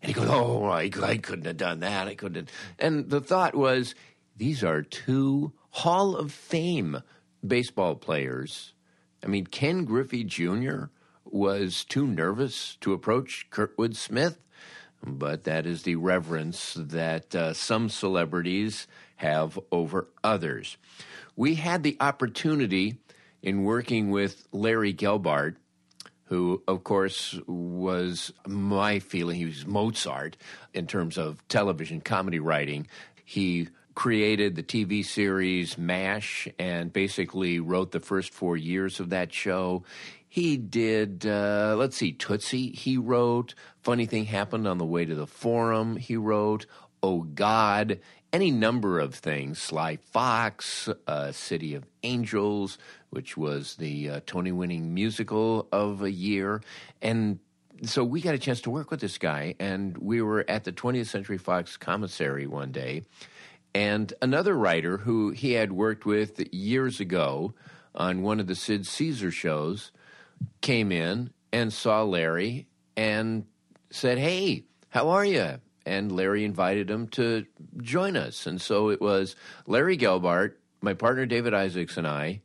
And 0.00 0.08
he 0.08 0.14
goes, 0.14 0.28
Oh, 0.30 0.66
I, 0.66 0.88
I 1.02 1.16
couldn't 1.16 1.46
have 1.46 1.56
done 1.56 1.80
that. 1.80 2.06
I 2.06 2.14
couldn't. 2.14 2.48
And 2.78 3.10
the 3.10 3.20
thought 3.20 3.56
was, 3.56 3.96
these 4.36 4.62
are 4.62 4.82
two 4.82 5.52
Hall 5.70 6.14
of 6.14 6.30
Fame 6.30 7.02
baseball 7.44 7.96
players. 7.96 8.72
I 9.24 9.26
mean, 9.26 9.48
Ken 9.48 9.84
Griffey 9.84 10.22
Jr. 10.22 10.84
was 11.24 11.84
too 11.84 12.06
nervous 12.06 12.76
to 12.82 12.92
approach 12.92 13.48
Kurtwood 13.50 13.96
Smith, 13.96 14.38
but 15.04 15.44
that 15.44 15.66
is 15.66 15.82
the 15.82 15.96
reverence 15.96 16.74
that 16.78 17.34
uh, 17.34 17.52
some 17.52 17.88
celebrities 17.88 18.86
have 19.16 19.58
over 19.70 20.08
others. 20.22 20.76
We 21.36 21.54
had 21.54 21.82
the 21.82 21.96
opportunity 22.00 22.98
in 23.42 23.64
working 23.64 24.10
with 24.10 24.46
Larry 24.52 24.94
Gelbart 24.94 25.56
who, 26.32 26.62
of 26.66 26.82
course, 26.82 27.38
was 27.46 28.32
my 28.46 28.98
feeling 29.00 29.36
he 29.36 29.44
was 29.44 29.66
Mozart 29.66 30.38
in 30.72 30.86
terms 30.86 31.18
of 31.18 31.46
television 31.48 32.00
comedy 32.00 32.38
writing. 32.38 32.86
He 33.22 33.68
created 33.94 34.56
the 34.56 34.62
TV 34.62 35.04
series 35.04 35.76
MASH 35.76 36.48
and 36.58 36.90
basically 36.90 37.60
wrote 37.60 37.92
the 37.92 38.00
first 38.00 38.32
four 38.32 38.56
years 38.56 38.98
of 38.98 39.10
that 39.10 39.30
show. 39.30 39.84
He 40.32 40.56
did, 40.56 41.26
uh, 41.26 41.74
let's 41.76 41.94
see, 41.94 42.14
Tootsie, 42.14 42.70
he 42.70 42.96
wrote. 42.96 43.54
Funny 43.82 44.06
Thing 44.06 44.24
Happened 44.24 44.66
on 44.66 44.78
the 44.78 44.86
Way 44.86 45.04
to 45.04 45.14
the 45.14 45.26
Forum, 45.26 45.96
he 45.96 46.16
wrote. 46.16 46.64
Oh 47.02 47.20
God, 47.20 48.00
any 48.32 48.50
number 48.50 48.98
of 48.98 49.14
things. 49.14 49.58
Sly 49.58 49.96
Fox, 49.96 50.88
uh, 51.06 51.32
City 51.32 51.74
of 51.74 51.84
Angels, 52.02 52.78
which 53.10 53.36
was 53.36 53.76
the 53.76 54.08
uh, 54.08 54.20
Tony 54.24 54.52
winning 54.52 54.94
musical 54.94 55.68
of 55.70 56.00
a 56.00 56.10
year. 56.10 56.62
And 57.02 57.38
so 57.84 58.02
we 58.02 58.22
got 58.22 58.34
a 58.34 58.38
chance 58.38 58.62
to 58.62 58.70
work 58.70 58.90
with 58.90 59.00
this 59.00 59.18
guy, 59.18 59.54
and 59.60 59.98
we 59.98 60.22
were 60.22 60.46
at 60.48 60.64
the 60.64 60.72
20th 60.72 61.08
Century 61.08 61.36
Fox 61.36 61.76
commissary 61.76 62.46
one 62.46 62.72
day. 62.72 63.02
And 63.74 64.14
another 64.22 64.56
writer 64.56 64.96
who 64.96 65.32
he 65.32 65.52
had 65.52 65.72
worked 65.72 66.06
with 66.06 66.40
years 66.54 67.00
ago 67.00 67.52
on 67.94 68.22
one 68.22 68.40
of 68.40 68.46
the 68.46 68.54
Sid 68.54 68.86
Caesar 68.86 69.30
shows 69.30 69.92
came 70.60 70.92
in 70.92 71.30
and 71.52 71.72
saw 71.72 72.02
Larry 72.02 72.66
and 72.96 73.46
said, 73.90 74.18
Hey, 74.18 74.64
how 74.88 75.10
are 75.10 75.24
you? 75.24 75.60
And 75.84 76.12
Larry 76.12 76.44
invited 76.44 76.90
him 76.90 77.08
to 77.08 77.44
join 77.80 78.16
us. 78.16 78.46
And 78.46 78.60
so 78.60 78.90
it 78.90 79.00
was 79.00 79.34
Larry 79.66 79.96
Gelbart, 79.96 80.54
my 80.80 80.94
partner 80.94 81.26
David 81.26 81.54
Isaacs, 81.54 81.96
and 81.96 82.06
I 82.06 82.42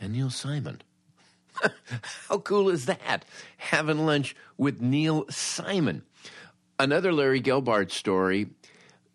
and 0.00 0.12
Neil 0.12 0.30
Simon. 0.30 0.82
How 2.28 2.38
cool 2.38 2.68
is 2.68 2.86
that? 2.86 3.24
Having 3.56 4.04
lunch 4.04 4.36
with 4.56 4.80
Neil 4.80 5.26
Simon. 5.30 6.02
Another 6.78 7.12
Larry 7.12 7.40
Gelbart 7.40 7.90
story. 7.90 8.48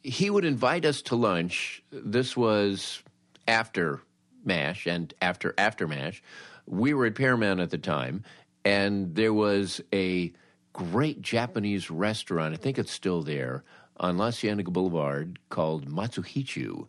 He 0.02 0.30
would 0.30 0.46
invite 0.46 0.86
us 0.86 1.02
to 1.04 1.16
lunch. 1.16 1.84
This 1.92 2.36
was 2.36 3.04
after 3.48 4.02
MASH 4.44 4.88
and 4.88 5.14
after 5.22 5.54
after 5.58 5.88
MASH. 5.88 6.24
We 6.66 6.94
were 6.94 7.06
at 7.06 7.16
Paramount 7.16 7.60
at 7.60 7.70
the 7.70 7.78
time, 7.78 8.24
and 8.64 9.16
there 9.16 9.34
was 9.34 9.82
a 9.94 10.34
great 10.74 11.22
Japanese 11.22 11.90
restaurant. 11.90 12.54
I 12.54 12.58
think 12.58 12.80
it's 12.80 12.92
still 12.92 13.24
there 13.24 13.64
on 13.98 14.18
La 14.18 14.32
Cienega 14.32 14.72
Boulevard 14.72 15.40
called 15.50 15.90
Matsuhisa. 15.90 16.88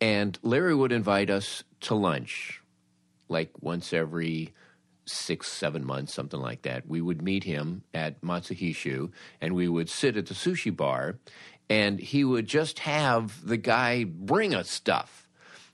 And 0.00 0.38
Larry 0.42 0.74
would 0.74 0.92
invite 0.92 1.30
us 1.30 1.64
to 1.80 1.94
lunch 1.94 2.62
like 3.28 3.50
once 3.60 3.92
every 3.92 4.54
six, 5.06 5.48
seven 5.48 5.84
months, 5.84 6.12
something 6.12 6.40
like 6.40 6.62
that. 6.62 6.86
We 6.86 7.00
would 7.00 7.22
meet 7.22 7.44
him 7.44 7.82
at 7.94 8.20
Matsuhisa 8.20 9.10
and 9.40 9.54
we 9.54 9.68
would 9.68 9.88
sit 9.88 10.16
at 10.16 10.26
the 10.26 10.34
sushi 10.34 10.74
bar 10.74 11.18
and 11.70 11.98
he 11.98 12.24
would 12.24 12.46
just 12.46 12.80
have 12.80 13.46
the 13.46 13.56
guy 13.56 14.04
bring 14.04 14.54
us 14.54 14.70
stuff. 14.70 15.27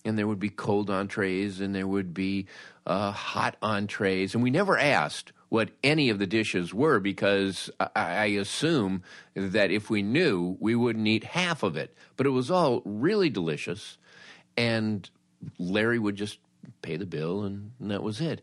And 0.04 0.18
there 0.18 0.26
would 0.26 0.40
be 0.40 0.50
cold 0.50 0.90
entrees 0.90 1.60
and 1.60 1.74
there 1.74 1.86
would 1.86 2.12
be 2.12 2.46
uh, 2.86 3.10
hot 3.12 3.56
entrees. 3.62 4.34
And 4.34 4.42
we 4.42 4.50
never 4.50 4.78
asked 4.78 5.32
what 5.48 5.70
any 5.82 6.10
of 6.10 6.18
the 6.18 6.26
dishes 6.26 6.74
were 6.74 7.00
because 7.00 7.70
I, 7.78 7.88
I 7.94 8.24
assume 8.26 9.02
that 9.34 9.70
if 9.70 9.88
we 9.88 10.02
knew, 10.02 10.56
we 10.60 10.74
wouldn't 10.74 11.06
eat 11.06 11.24
half 11.24 11.62
of 11.62 11.76
it. 11.76 11.96
But 12.16 12.26
it 12.26 12.30
was 12.30 12.50
all 12.50 12.82
really 12.84 13.30
delicious. 13.30 13.96
And 14.56 15.08
Larry 15.58 15.98
would 15.98 16.16
just 16.16 16.38
pay 16.82 16.96
the 16.96 17.06
bill, 17.06 17.44
and, 17.44 17.72
and 17.80 17.90
that 17.90 18.02
was 18.02 18.20
it. 18.20 18.42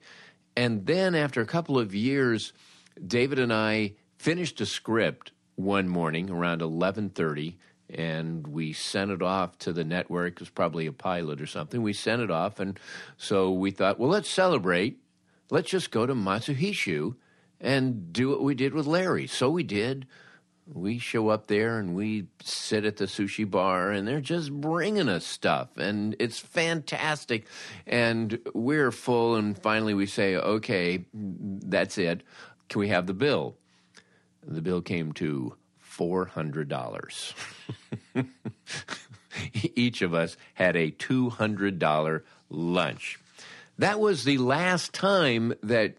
And 0.56 0.86
then 0.86 1.16
after 1.16 1.42
a 1.42 1.46
couple 1.46 1.80
of 1.80 1.96
years, 1.96 2.54
David 3.06 3.40
and 3.40 3.54
I 3.54 3.94
finished 4.18 4.62
a 4.62 4.66
script 4.66 5.32
one 5.56 5.88
morning 5.88 6.30
around 6.30 6.62
11:30 6.62 7.56
and 7.94 8.48
we 8.48 8.74
sent 8.74 9.12
it 9.12 9.22
off 9.22 9.58
to 9.60 9.74
the 9.74 9.84
network. 9.84 10.34
It 10.34 10.40
was 10.40 10.50
probably 10.50 10.86
a 10.86 10.92
pilot 10.92 11.42
or 11.42 11.48
something. 11.48 11.82
We 11.82 11.94
sent 11.94 12.22
it 12.22 12.32
off 12.32 12.60
and 12.60 12.80
so 13.18 13.52
we 13.52 13.72
thought, 13.72 14.00
well, 14.00 14.10
let's 14.10 14.30
celebrate. 14.30 15.00
Let's 15.50 15.70
just 15.70 15.92
go 15.92 16.06
to 16.06 16.14
Matsuhisa 16.14 17.16
and 17.60 18.14
do 18.14 18.30
what 18.30 18.42
we 18.42 18.56
did 18.56 18.74
with 18.74 18.88
Larry. 18.88 19.28
So 19.28 19.50
we 19.50 19.64
did. 19.64 20.08
We 20.74 21.00
show 21.00 21.30
up 21.30 21.48
there 21.48 21.80
and 21.80 21.96
we 21.96 22.28
sit 22.44 22.86
at 22.86 22.98
the 22.98 23.06
sushi 23.06 23.50
bar 23.50 23.92
and 23.92 24.08
they're 24.08 24.22
just 24.22 24.52
bringing 24.54 25.10
us 25.10 25.26
stuff 25.26 25.78
and 25.78 26.16
it's 26.20 26.40
fantastic. 26.40 27.46
And 27.86 28.40
we're 28.54 28.92
full 28.92 29.36
and 29.36 29.58
finally 29.58 29.94
we 29.94 30.06
say, 30.06 30.36
okay, 30.36 31.06
that's 31.14 31.98
it. 31.98 32.24
Can 32.70 32.80
we 32.80 32.88
have 32.88 33.08
the 33.08 33.14
bill? 33.14 33.58
The 34.48 34.62
bill 34.62 34.82
came 34.82 35.12
to 35.14 35.56
$400. 35.98 37.34
Each 39.76 40.02
of 40.02 40.14
us 40.14 40.38
had 40.54 40.76
a 40.76 40.92
$200 40.92 42.22
lunch. 42.50 43.20
That 43.78 44.00
was 44.00 44.24
the 44.24 44.38
last 44.38 44.94
time 44.94 45.54
that 45.64 45.96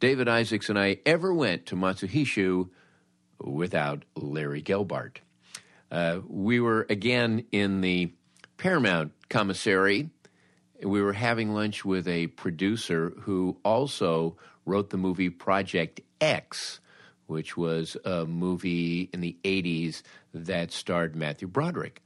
David 0.00 0.28
Isaacs 0.28 0.68
and 0.68 0.78
I 0.78 0.98
ever 1.04 1.32
went 1.32 1.66
to 1.66 1.76
Matsuhisa 1.76 2.68
without 3.40 4.04
Larry 4.14 4.62
Gelbart. 4.62 5.18
Uh, 5.90 6.20
we 6.26 6.60
were 6.60 6.86
again 6.90 7.46
in 7.52 7.80
the 7.80 8.12
Paramount 8.56 9.12
commissary. 9.28 10.10
We 10.82 11.00
were 11.00 11.12
having 11.12 11.52
lunch 11.52 11.84
with 11.84 12.08
a 12.08 12.26
producer 12.28 13.12
who 13.20 13.58
also 13.64 14.36
wrote 14.64 14.90
the 14.90 14.96
movie 14.96 15.30
Project 15.30 16.00
X, 16.20 16.80
which 17.26 17.56
was 17.56 17.96
a 18.04 18.24
movie 18.24 19.10
in 19.12 19.20
the 19.20 19.36
80s 19.44 20.02
that 20.32 20.72
starred 20.72 21.16
Matthew 21.16 21.48
Broderick. 21.48 22.02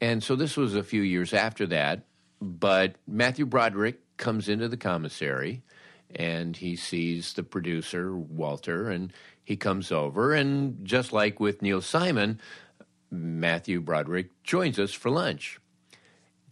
And 0.00 0.22
so 0.22 0.36
this 0.36 0.56
was 0.56 0.74
a 0.74 0.82
few 0.82 1.02
years 1.02 1.34
after 1.34 1.66
that, 1.66 2.04
but 2.40 2.96
Matthew 3.06 3.46
Broderick 3.46 4.00
comes 4.16 4.48
into 4.48 4.68
the 4.68 4.76
commissary 4.76 5.62
and 6.14 6.56
he 6.56 6.76
sees 6.76 7.34
the 7.34 7.42
producer, 7.42 8.16
Walter, 8.16 8.88
and 8.90 9.12
he 9.44 9.56
comes 9.56 9.92
over. 9.92 10.32
And 10.34 10.84
just 10.84 11.12
like 11.12 11.38
with 11.38 11.62
Neil 11.62 11.80
Simon, 11.80 12.40
Matthew 13.10 13.80
Broderick 13.80 14.30
joins 14.42 14.78
us 14.78 14.92
for 14.92 15.10
lunch. 15.10 15.58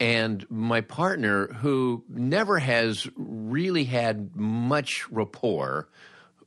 And 0.01 0.48
my 0.48 0.81
partner, 0.81 1.48
who 1.48 2.05
never 2.09 2.59
has 2.59 3.09
really 3.16 3.85
had 3.85 4.37
much 4.37 5.09
rapport 5.11 5.88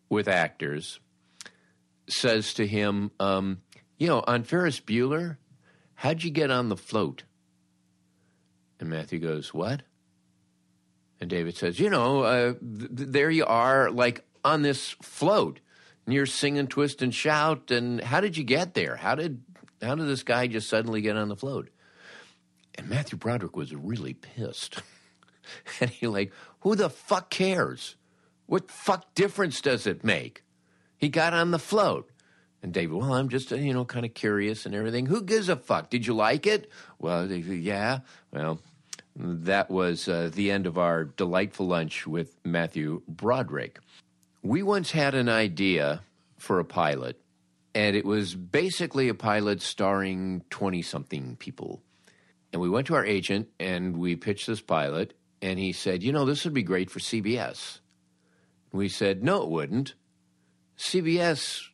with 0.08 0.28
actors, 0.28 1.00
says 2.08 2.54
to 2.56 2.68
him, 2.68 3.12
um, 3.20 3.62
You 3.98 4.08
know, 4.08 4.24
on 4.26 4.44
Ferris 4.44 4.80
Bueller, 4.80 5.38
how'd 5.96 6.24
you 6.24 6.32
get 6.32 6.52
on 6.52 6.70
the 6.70 6.78
float? 6.78 7.24
And 8.80 8.90
Matthew 8.90 9.20
goes, 9.20 9.54
What? 9.54 9.84
And 11.20 11.30
David 11.30 11.56
says, 11.56 11.80
You 11.80 11.90
know, 11.90 12.22
uh, 12.24 12.54
th- 12.54 12.90
there 12.90 13.30
you 13.30 13.46
are, 13.46 13.92
like 13.92 14.26
on 14.44 14.62
this 14.62 14.90
float, 15.02 15.60
and 16.06 16.16
you're 16.16 16.26
singing 16.26 16.68
Twist 16.68 17.02
and 17.02 17.14
Shout. 17.14 17.72
And 17.72 18.02
how 18.02 18.22
did 18.22 18.38
you 18.38 18.44
get 18.44 18.74
there? 18.74 18.96
How 18.96 19.16
did, 19.16 19.44
how 19.82 19.96
did 19.96 20.08
this 20.08 20.24
guy 20.24 20.48
just 20.48 20.70
suddenly 20.70 21.02
get 21.02 21.16
on 21.18 21.30
the 21.30 21.36
float? 21.36 21.70
And 22.76 22.90
Matthew 22.90 23.18
Broderick 23.18 23.56
was 23.56 23.76
really 23.76 24.14
pissed. 24.14 24.82
and 25.80 25.90
he 25.90 26.08
like, 26.08 26.32
who 26.62 26.76
the 26.76 26.90
fuck 26.90 27.30
cares? 27.30 27.96
What 28.46 28.72
fuck 28.72 29.14
difference 29.14 29.62
does 29.62 29.88
it 29.88 30.04
make? 30.04 30.44
He 31.02 31.10
got 31.10 31.34
on 31.34 31.50
the 31.50 31.60
float. 31.60 32.10
And 32.64 32.72
David, 32.72 32.94
well, 32.94 33.16
I'm 33.16 33.28
just, 33.28 33.52
uh, 33.52 33.56
you 33.56 33.74
know, 33.74 33.84
kind 33.84 34.06
of 34.06 34.14
curious 34.14 34.68
and 34.68 34.76
everything. 34.76 35.08
Who 35.08 35.24
gives 35.24 35.50
a 35.50 35.56
fuck? 35.56 35.90
Did 35.90 36.06
you 36.06 36.14
like 36.14 36.46
it? 36.46 36.70
Well, 37.00 37.28
they, 37.28 37.38
yeah. 37.38 38.00
Well, 38.32 38.60
that 39.16 39.72
was 39.72 40.08
uh, 40.08 40.30
the 40.32 40.52
end 40.52 40.68
of 40.68 40.78
our 40.78 41.06
delightful 41.06 41.68
lunch 41.68 42.06
with 42.06 42.38
Matthew 42.46 43.02
Broderick. 43.08 43.80
We 44.44 44.62
once 44.62 44.92
had 44.92 45.16
an 45.16 45.28
idea 45.28 46.02
for 46.38 46.60
a 46.60 46.66
pilot, 46.66 47.20
and 47.74 47.96
it 47.96 48.06
was 48.06 48.36
basically 48.36 49.10
a 49.10 49.16
pilot 49.16 49.64
starring 49.64 50.44
20 50.52 50.84
something 50.84 51.36
people. 51.38 51.82
And 52.54 52.62
we 52.62 52.70
went 52.70 52.88
to 52.88 52.96
our 52.96 53.06
agent 53.06 53.50
and 53.60 53.98
we 53.98 54.16
pitched 54.16 54.46
this 54.46 54.62
pilot, 54.62 55.16
and 55.42 55.58
he 55.58 55.72
said, 55.72 56.04
You 56.04 56.12
know, 56.12 56.26
this 56.26 56.44
would 56.46 56.54
be 56.54 56.64
great 56.64 56.92
for 56.92 57.00
CBS. 57.00 57.80
We 58.72 58.88
said, 58.88 59.24
No, 59.24 59.42
it 59.44 59.50
wouldn't. 59.50 59.96
CBS 60.82 61.68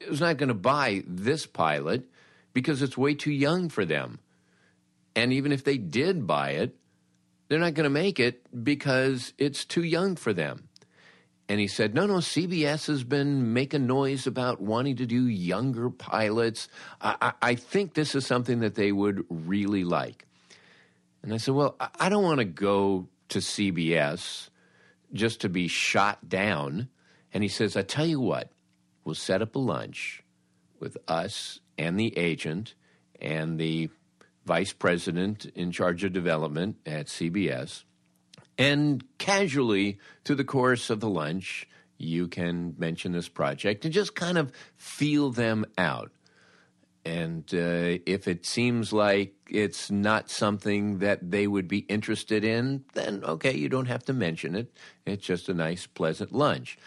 is 0.00 0.20
not 0.20 0.36
going 0.36 0.48
to 0.48 0.54
buy 0.54 1.02
this 1.06 1.46
pilot 1.46 2.04
because 2.52 2.82
it's 2.82 2.96
way 2.96 3.14
too 3.14 3.32
young 3.32 3.70
for 3.70 3.86
them. 3.86 4.18
And 5.16 5.32
even 5.32 5.50
if 5.50 5.64
they 5.64 5.78
did 5.78 6.26
buy 6.26 6.50
it, 6.50 6.76
they're 7.48 7.58
not 7.58 7.72
going 7.72 7.84
to 7.84 7.90
make 7.90 8.20
it 8.20 8.42
because 8.62 9.32
it's 9.38 9.64
too 9.64 9.82
young 9.82 10.14
for 10.14 10.34
them. 10.34 10.68
And 11.48 11.58
he 11.58 11.68
said, 11.68 11.94
No, 11.94 12.06
no, 12.06 12.16
CBS 12.16 12.86
has 12.86 13.02
been 13.02 13.54
making 13.54 13.86
noise 13.86 14.26
about 14.26 14.60
wanting 14.60 14.96
to 14.96 15.06
do 15.06 15.26
younger 15.26 15.88
pilots. 15.88 16.68
I, 17.00 17.16
I, 17.20 17.32
I 17.42 17.54
think 17.54 17.94
this 17.94 18.14
is 18.14 18.26
something 18.26 18.60
that 18.60 18.74
they 18.74 18.92
would 18.92 19.24
really 19.30 19.84
like. 19.84 20.26
And 21.22 21.32
I 21.32 21.38
said, 21.38 21.54
Well, 21.54 21.76
I, 21.80 21.88
I 21.98 22.08
don't 22.10 22.22
want 22.22 22.38
to 22.38 22.44
go 22.44 23.08
to 23.30 23.38
CBS 23.38 24.50
just 25.14 25.40
to 25.40 25.48
be 25.48 25.66
shot 25.66 26.28
down. 26.28 26.88
And 27.32 27.42
he 27.42 27.48
says, 27.48 27.76
I 27.76 27.82
tell 27.82 28.06
you 28.06 28.20
what, 28.20 28.50
we'll 29.04 29.14
set 29.14 29.42
up 29.42 29.54
a 29.54 29.58
lunch 29.58 30.22
with 30.78 30.96
us 31.06 31.60
and 31.78 31.98
the 31.98 32.16
agent 32.16 32.74
and 33.20 33.58
the 33.58 33.90
vice 34.44 34.72
president 34.72 35.46
in 35.54 35.70
charge 35.70 36.02
of 36.04 36.12
development 36.12 36.76
at 36.86 37.06
CBS. 37.06 37.84
And 38.58 39.04
casually, 39.18 39.98
through 40.24 40.36
the 40.36 40.44
course 40.44 40.90
of 40.90 41.00
the 41.00 41.08
lunch, 41.08 41.68
you 41.98 42.28
can 42.28 42.74
mention 42.78 43.12
this 43.12 43.28
project 43.28 43.84
and 43.84 43.94
just 43.94 44.14
kind 44.14 44.38
of 44.38 44.52
feel 44.76 45.30
them 45.30 45.66
out. 45.76 46.10
And 47.10 47.52
uh, 47.52 47.98
if 48.06 48.28
it 48.28 48.46
seems 48.46 48.92
like 48.92 49.34
it's 49.50 49.90
not 49.90 50.30
something 50.30 50.98
that 50.98 51.28
they 51.28 51.48
would 51.48 51.66
be 51.66 51.78
interested 51.78 52.44
in, 52.44 52.84
then 52.94 53.24
okay, 53.24 53.52
you 53.52 53.68
don't 53.68 53.86
have 53.86 54.04
to 54.04 54.12
mention 54.12 54.54
it. 54.54 54.72
It's 55.04 55.26
just 55.26 55.48
a 55.48 55.54
nice, 55.54 55.88
pleasant 55.88 56.30
lunch. 56.30 56.78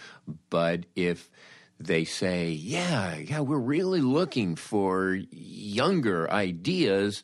But 0.50 0.86
if 0.96 1.30
they 1.78 2.06
say, 2.06 2.52
yeah, 2.52 3.18
yeah, 3.18 3.42
we're 3.42 3.58
really 3.58 4.00
looking 4.00 4.56
for 4.56 5.20
younger 5.30 6.32
ideas, 6.32 7.24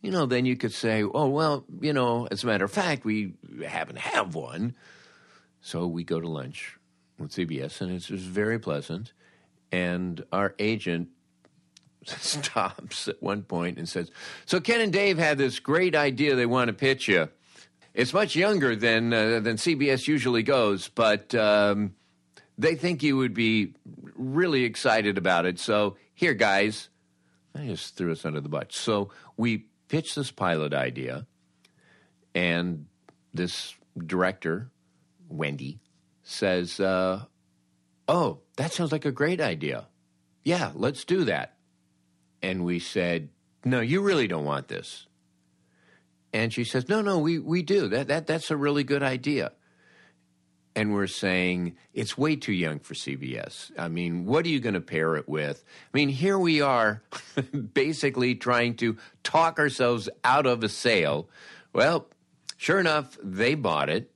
you 0.00 0.10
know, 0.10 0.26
then 0.26 0.44
you 0.44 0.56
could 0.56 0.72
say, 0.72 1.04
oh, 1.04 1.28
well, 1.28 1.64
you 1.80 1.92
know, 1.92 2.26
as 2.28 2.42
a 2.42 2.48
matter 2.48 2.64
of 2.64 2.72
fact, 2.72 3.04
we 3.04 3.34
happen 3.64 3.94
to 3.94 4.00
have 4.00 4.34
one. 4.34 4.74
So 5.60 5.86
we 5.86 6.02
go 6.02 6.18
to 6.18 6.28
lunch 6.28 6.76
with 7.20 7.30
CBS, 7.30 7.80
and 7.80 7.92
it's 7.92 8.08
just 8.08 8.24
very 8.24 8.58
pleasant. 8.58 9.12
And 9.70 10.24
our 10.32 10.56
agent 10.58 11.10
stops 12.06 13.08
at 13.08 13.22
one 13.22 13.42
point 13.42 13.78
and 13.78 13.88
says, 13.88 14.10
So 14.46 14.60
Ken 14.60 14.80
and 14.80 14.92
Dave 14.92 15.18
had 15.18 15.38
this 15.38 15.58
great 15.60 15.94
idea 15.94 16.34
they 16.34 16.46
want 16.46 16.68
to 16.68 16.72
pitch 16.72 17.08
you. 17.08 17.28
It's 17.94 18.12
much 18.12 18.34
younger 18.34 18.74
than, 18.74 19.12
uh, 19.12 19.40
than 19.40 19.56
CBS 19.56 20.08
usually 20.08 20.42
goes, 20.42 20.88
but 20.88 21.34
um, 21.34 21.94
they 22.56 22.74
think 22.74 23.02
you 23.02 23.16
would 23.18 23.34
be 23.34 23.74
really 24.14 24.64
excited 24.64 25.18
about 25.18 25.44
it. 25.44 25.58
So 25.58 25.96
here, 26.14 26.34
guys, 26.34 26.88
I 27.54 27.66
just 27.66 27.96
threw 27.96 28.12
us 28.12 28.24
under 28.24 28.40
the 28.40 28.48
bus. 28.48 28.68
So 28.70 29.10
we 29.36 29.66
pitched 29.88 30.16
this 30.16 30.30
pilot 30.30 30.72
idea, 30.72 31.26
and 32.34 32.86
this 33.34 33.74
director, 34.06 34.70
Wendy, 35.28 35.80
says, 36.22 36.80
uh, 36.80 37.24
Oh, 38.08 38.40
that 38.56 38.72
sounds 38.72 38.92
like 38.92 39.04
a 39.04 39.12
great 39.12 39.40
idea. 39.40 39.86
Yeah, 40.44 40.72
let's 40.74 41.04
do 41.04 41.24
that. 41.24 41.51
And 42.42 42.64
we 42.64 42.78
said, 42.78 43.28
No, 43.64 43.80
you 43.80 44.00
really 44.00 44.26
don't 44.26 44.44
want 44.44 44.68
this. 44.68 45.06
And 46.32 46.52
she 46.52 46.64
says, 46.64 46.88
No, 46.88 47.00
no, 47.02 47.18
we, 47.18 47.38
we 47.38 47.62
do. 47.62 47.88
That, 47.88 48.08
that, 48.08 48.26
that's 48.26 48.50
a 48.50 48.56
really 48.56 48.84
good 48.84 49.02
idea. 49.02 49.52
And 50.74 50.94
we're 50.94 51.06
saying 51.06 51.76
it's 51.92 52.16
way 52.16 52.34
too 52.34 52.52
young 52.52 52.78
for 52.78 52.94
CBS. 52.94 53.70
I 53.78 53.88
mean, 53.88 54.24
what 54.24 54.46
are 54.46 54.48
you 54.48 54.58
going 54.58 54.74
to 54.74 54.80
pair 54.80 55.16
it 55.16 55.28
with? 55.28 55.62
I 55.92 55.96
mean, 55.96 56.08
here 56.08 56.38
we 56.38 56.62
are 56.62 57.02
basically 57.74 58.34
trying 58.36 58.76
to 58.76 58.96
talk 59.22 59.58
ourselves 59.58 60.08
out 60.24 60.46
of 60.46 60.64
a 60.64 60.70
sale. 60.70 61.28
Well, 61.74 62.08
sure 62.56 62.80
enough, 62.80 63.18
they 63.22 63.54
bought 63.54 63.90
it, 63.90 64.10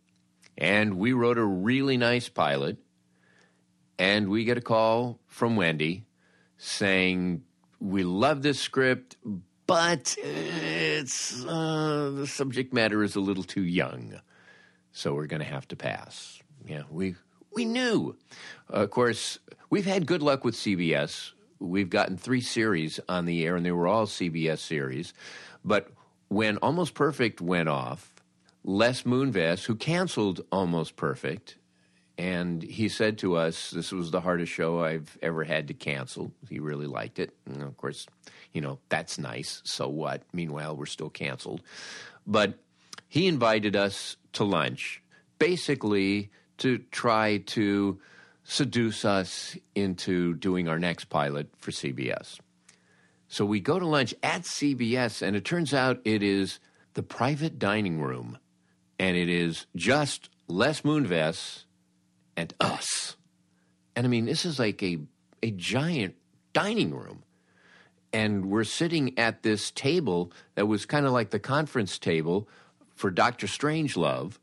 and 0.57 0.95
we 0.95 1.13
wrote 1.13 1.37
a 1.37 1.45
really 1.45 1.99
nice 1.99 2.31
pilot. 2.31 2.79
And 3.99 4.29
we 4.29 4.45
get 4.45 4.59
a 4.59 4.63
call 4.63 5.21
from 5.27 5.57
Wendy 5.57 6.05
saying, 6.59 7.43
We 7.81 8.05
love 8.05 8.43
this 8.43 8.59
script, 8.61 9.17
but 9.67 10.17
it's 10.19 11.45
uh, 11.45 12.13
the 12.15 12.27
subject 12.27 12.73
matter 12.73 13.03
is 13.03 13.17
a 13.17 13.21
little 13.21 13.43
too 13.45 13.63
young. 13.65 14.21
So 14.93 15.15
we're 15.15 15.27
going 15.27 15.41
to 15.43 15.47
have 15.47 15.69
to 15.69 15.77
pass. 15.77 16.41
Yeah, 16.67 16.83
we 16.91 17.17
We 17.53 17.65
knew. 17.65 18.17
of 18.69 18.91
course, 18.91 19.39
we've 19.71 19.85
had 19.87 20.07
good 20.07 20.23
luck 20.23 20.45
with 20.45 20.55
CBS. 20.55 21.33
We've 21.59 21.91
gotten 21.91 22.17
three 22.17 22.41
series 22.41 23.01
on 23.09 23.25
the 23.25 23.45
air, 23.45 23.57
and 23.57 23.65
they 23.65 23.73
were 23.73 23.87
all 23.87 24.07
CBS 24.07 24.59
series. 24.59 25.13
But 25.65 25.91
when 26.29 26.57
Almost 26.59 26.95
Perfect 26.95 27.41
went 27.41 27.69
off, 27.69 28.13
Les 28.65 29.03
Moonves, 29.03 29.65
who 29.65 29.75
canceled 29.75 30.41
Almost 30.51 30.97
Perfect, 30.97 31.57
and 32.19 32.63
he 32.63 32.89
said 32.89 33.19
to 33.19 33.37
us, 33.37 33.71
This 33.71 33.93
was 33.93 34.11
the 34.11 34.21
hardest 34.21 34.53
show 34.53 34.83
I've 34.83 35.19
ever 35.21 35.45
had 35.45 35.69
to 35.69 35.75
cancel. 35.75 36.33
He 36.49 36.59
really 36.59 36.87
liked 36.87 37.19
it. 37.19 37.37
And 37.45 37.63
of 37.63 37.77
course, 37.77 38.07
you 38.53 38.61
know, 38.61 38.79
that's 38.89 39.19
nice. 39.19 39.61
So 39.65 39.89
what? 39.89 40.23
Meanwhile, 40.33 40.77
we're 40.77 40.87
still 40.87 41.11
canceled. 41.11 41.63
But 42.27 42.59
he 43.09 43.27
invited 43.27 43.77
us 43.77 44.17
to 44.33 44.45
lunch, 44.45 45.03
basically 45.39 46.31
to 46.59 46.79
try 46.91 47.39
to 47.39 48.01
seduce 48.45 49.05
us 49.05 49.57
into 49.75 50.35
doing 50.35 50.69
our 50.69 50.79
next 50.79 51.07
pilot 51.07 51.49
for 51.59 51.71
CBS. 51.71 52.39
So 53.29 53.45
we 53.45 53.61
go 53.61 53.79
to 53.79 53.87
lunch 53.87 54.15
at 54.23 54.43
CBS, 54.43 55.21
and 55.21 55.37
it 55.37 55.45
turns 55.45 55.75
out 55.75 56.01
it 56.05 56.23
is 56.23 56.61
the 56.95 57.03
private 57.03 57.59
dining 57.59 58.01
room, 58.01 58.39
and 58.99 59.17
it 59.17 59.29
is 59.29 59.67
just 59.75 60.31
Les 60.49 60.81
Moonves 60.83 61.66
and 62.37 62.53
us. 62.61 63.17
And 63.95 64.07
I 64.07 64.11
mean, 64.11 64.27
this 64.27 64.45
is 64.45 64.59
like 64.59 64.83
a, 64.83 64.99
a 65.43 65.51
giant 65.51 66.15
dining 66.53 66.95
room. 66.95 67.23
And 68.13 68.47
we're 68.47 68.65
sitting 68.65 69.19
at 69.19 69.43
this 69.43 69.71
table 69.71 70.33
that 70.55 70.67
was 70.67 70.87
kind 70.87 71.07
of 71.07 71.13
like 71.13 71.31
the 71.31 71.39
conference 71.39 71.99
table 71.99 72.49
for 72.95 73.11
Dr. 73.11 73.47
Strangelove. 73.47 74.39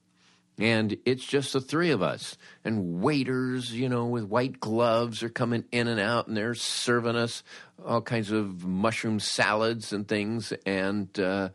And 0.60 0.98
it's 1.06 1.26
just 1.26 1.54
the 1.54 1.62
three 1.62 1.90
of 1.90 2.04
us. 2.04 2.38
And 2.64 3.02
waiters, 3.02 3.74
you 3.74 3.90
know, 3.90 4.06
with 4.06 4.26
white 4.26 4.60
gloves 4.60 5.24
are 5.24 5.30
coming 5.30 5.64
in 5.72 5.88
and 5.88 6.00
out 6.00 6.28
and 6.28 6.38
they're 6.38 6.54
serving 6.54 7.16
us 7.16 7.44
all 7.84 8.02
kinds 8.02 8.32
of 8.32 8.64
mushroom 8.64 9.20
salads 9.20 9.92
and 9.94 10.08
things. 10.08 10.54
And 10.66 11.20
uh, 11.20 11.50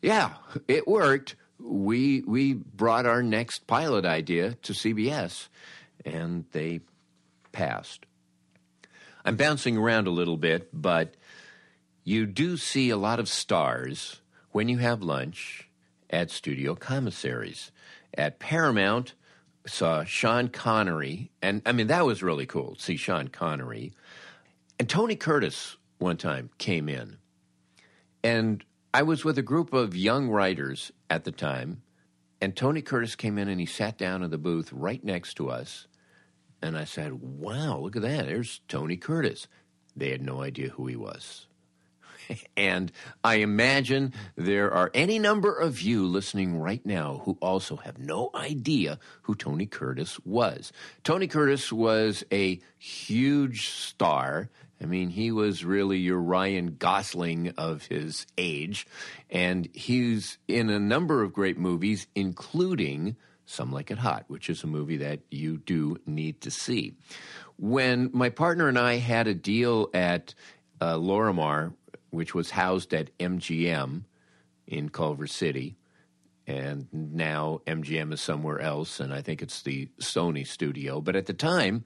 yeah, 0.00 0.34
it 0.68 0.86
worked. 0.86 1.34
We, 1.58 2.22
we 2.22 2.54
brought 2.54 3.06
our 3.06 3.22
next 3.22 3.66
pilot 3.66 4.04
idea 4.04 4.54
to 4.62 4.72
CBS 4.72 5.48
and 6.04 6.44
they 6.52 6.80
passed. 7.52 8.06
I'm 9.24 9.36
bouncing 9.36 9.76
around 9.76 10.06
a 10.06 10.10
little 10.10 10.36
bit, 10.36 10.68
but 10.72 11.14
you 12.04 12.26
do 12.26 12.56
see 12.56 12.90
a 12.90 12.96
lot 12.96 13.20
of 13.20 13.28
stars 13.28 14.20
when 14.50 14.68
you 14.68 14.78
have 14.78 15.02
lunch 15.02 15.68
at 16.10 16.30
studio 16.30 16.74
commissaries. 16.74 17.70
At 18.16 18.38
Paramount, 18.38 19.14
saw 19.66 20.04
Sean 20.04 20.48
Connery, 20.48 21.30
and 21.40 21.62
I 21.64 21.72
mean, 21.72 21.86
that 21.86 22.04
was 22.04 22.22
really 22.22 22.46
cool 22.46 22.76
see 22.78 22.96
Sean 22.96 23.28
Connery. 23.28 23.92
And 24.78 24.88
Tony 24.88 25.16
Curtis 25.16 25.76
one 25.98 26.16
time 26.16 26.50
came 26.58 26.88
in, 26.88 27.18
and 28.22 28.64
I 28.92 29.02
was 29.02 29.24
with 29.24 29.38
a 29.38 29.42
group 29.42 29.72
of 29.72 29.96
young 29.96 30.28
writers 30.28 30.92
at 31.08 31.24
the 31.24 31.32
time, 31.32 31.82
and 32.40 32.54
Tony 32.54 32.82
Curtis 32.82 33.16
came 33.16 33.38
in 33.38 33.48
and 33.48 33.60
he 33.60 33.66
sat 33.66 33.96
down 33.96 34.22
in 34.22 34.30
the 34.30 34.38
booth 34.38 34.72
right 34.72 35.02
next 35.02 35.34
to 35.34 35.50
us. 35.50 35.86
And 36.64 36.78
I 36.78 36.84
said, 36.84 37.20
Wow, 37.20 37.80
look 37.80 37.94
at 37.94 38.02
that. 38.02 38.24
There's 38.24 38.62
Tony 38.68 38.96
Curtis. 38.96 39.48
They 39.94 40.08
had 40.10 40.22
no 40.22 40.40
idea 40.40 40.70
who 40.70 40.86
he 40.86 40.96
was. 40.96 41.46
and 42.56 42.90
I 43.22 43.36
imagine 43.36 44.14
there 44.34 44.72
are 44.72 44.90
any 44.94 45.18
number 45.18 45.54
of 45.54 45.82
you 45.82 46.06
listening 46.06 46.58
right 46.58 46.84
now 46.86 47.20
who 47.26 47.36
also 47.42 47.76
have 47.76 47.98
no 47.98 48.30
idea 48.34 48.98
who 49.22 49.34
Tony 49.34 49.66
Curtis 49.66 50.18
was. 50.24 50.72
Tony 51.02 51.26
Curtis 51.26 51.70
was 51.70 52.24
a 52.32 52.58
huge 52.78 53.68
star. 53.68 54.48
I 54.80 54.86
mean, 54.86 55.10
he 55.10 55.32
was 55.32 55.66
really 55.66 55.98
your 55.98 56.18
Ryan 56.18 56.76
Gosling 56.78 57.52
of 57.58 57.84
his 57.84 58.26
age. 58.38 58.86
And 59.28 59.68
he's 59.74 60.38
in 60.48 60.70
a 60.70 60.80
number 60.80 61.22
of 61.22 61.34
great 61.34 61.58
movies, 61.58 62.06
including 62.14 63.16
Some 63.46 63.72
Like 63.72 63.90
It 63.90 63.98
Hot, 63.98 64.24
which 64.28 64.48
is 64.48 64.62
a 64.64 64.66
movie 64.66 64.98
that 64.98 65.20
you 65.30 65.58
do 65.58 65.98
need 66.06 66.40
to 66.42 66.50
see. 66.50 66.94
When 67.56 68.10
my 68.12 68.30
partner 68.30 68.68
and 68.68 68.78
I 68.78 68.96
had 68.96 69.26
a 69.26 69.34
deal 69.34 69.90
at 69.92 70.34
uh, 70.80 70.94
Lorimar 70.94 71.72
which 72.14 72.34
was 72.34 72.50
housed 72.50 72.94
at 72.94 73.16
MGM 73.18 74.04
in 74.66 74.88
Culver 74.88 75.26
City. 75.26 75.76
And 76.46 76.88
now 76.92 77.60
MGM 77.66 78.12
is 78.12 78.20
somewhere 78.20 78.60
else, 78.60 79.00
and 79.00 79.12
I 79.12 79.22
think 79.22 79.42
it's 79.42 79.62
the 79.62 79.88
Sony 80.00 80.46
studio. 80.46 81.00
But 81.00 81.16
at 81.16 81.26
the 81.26 81.32
time, 81.32 81.84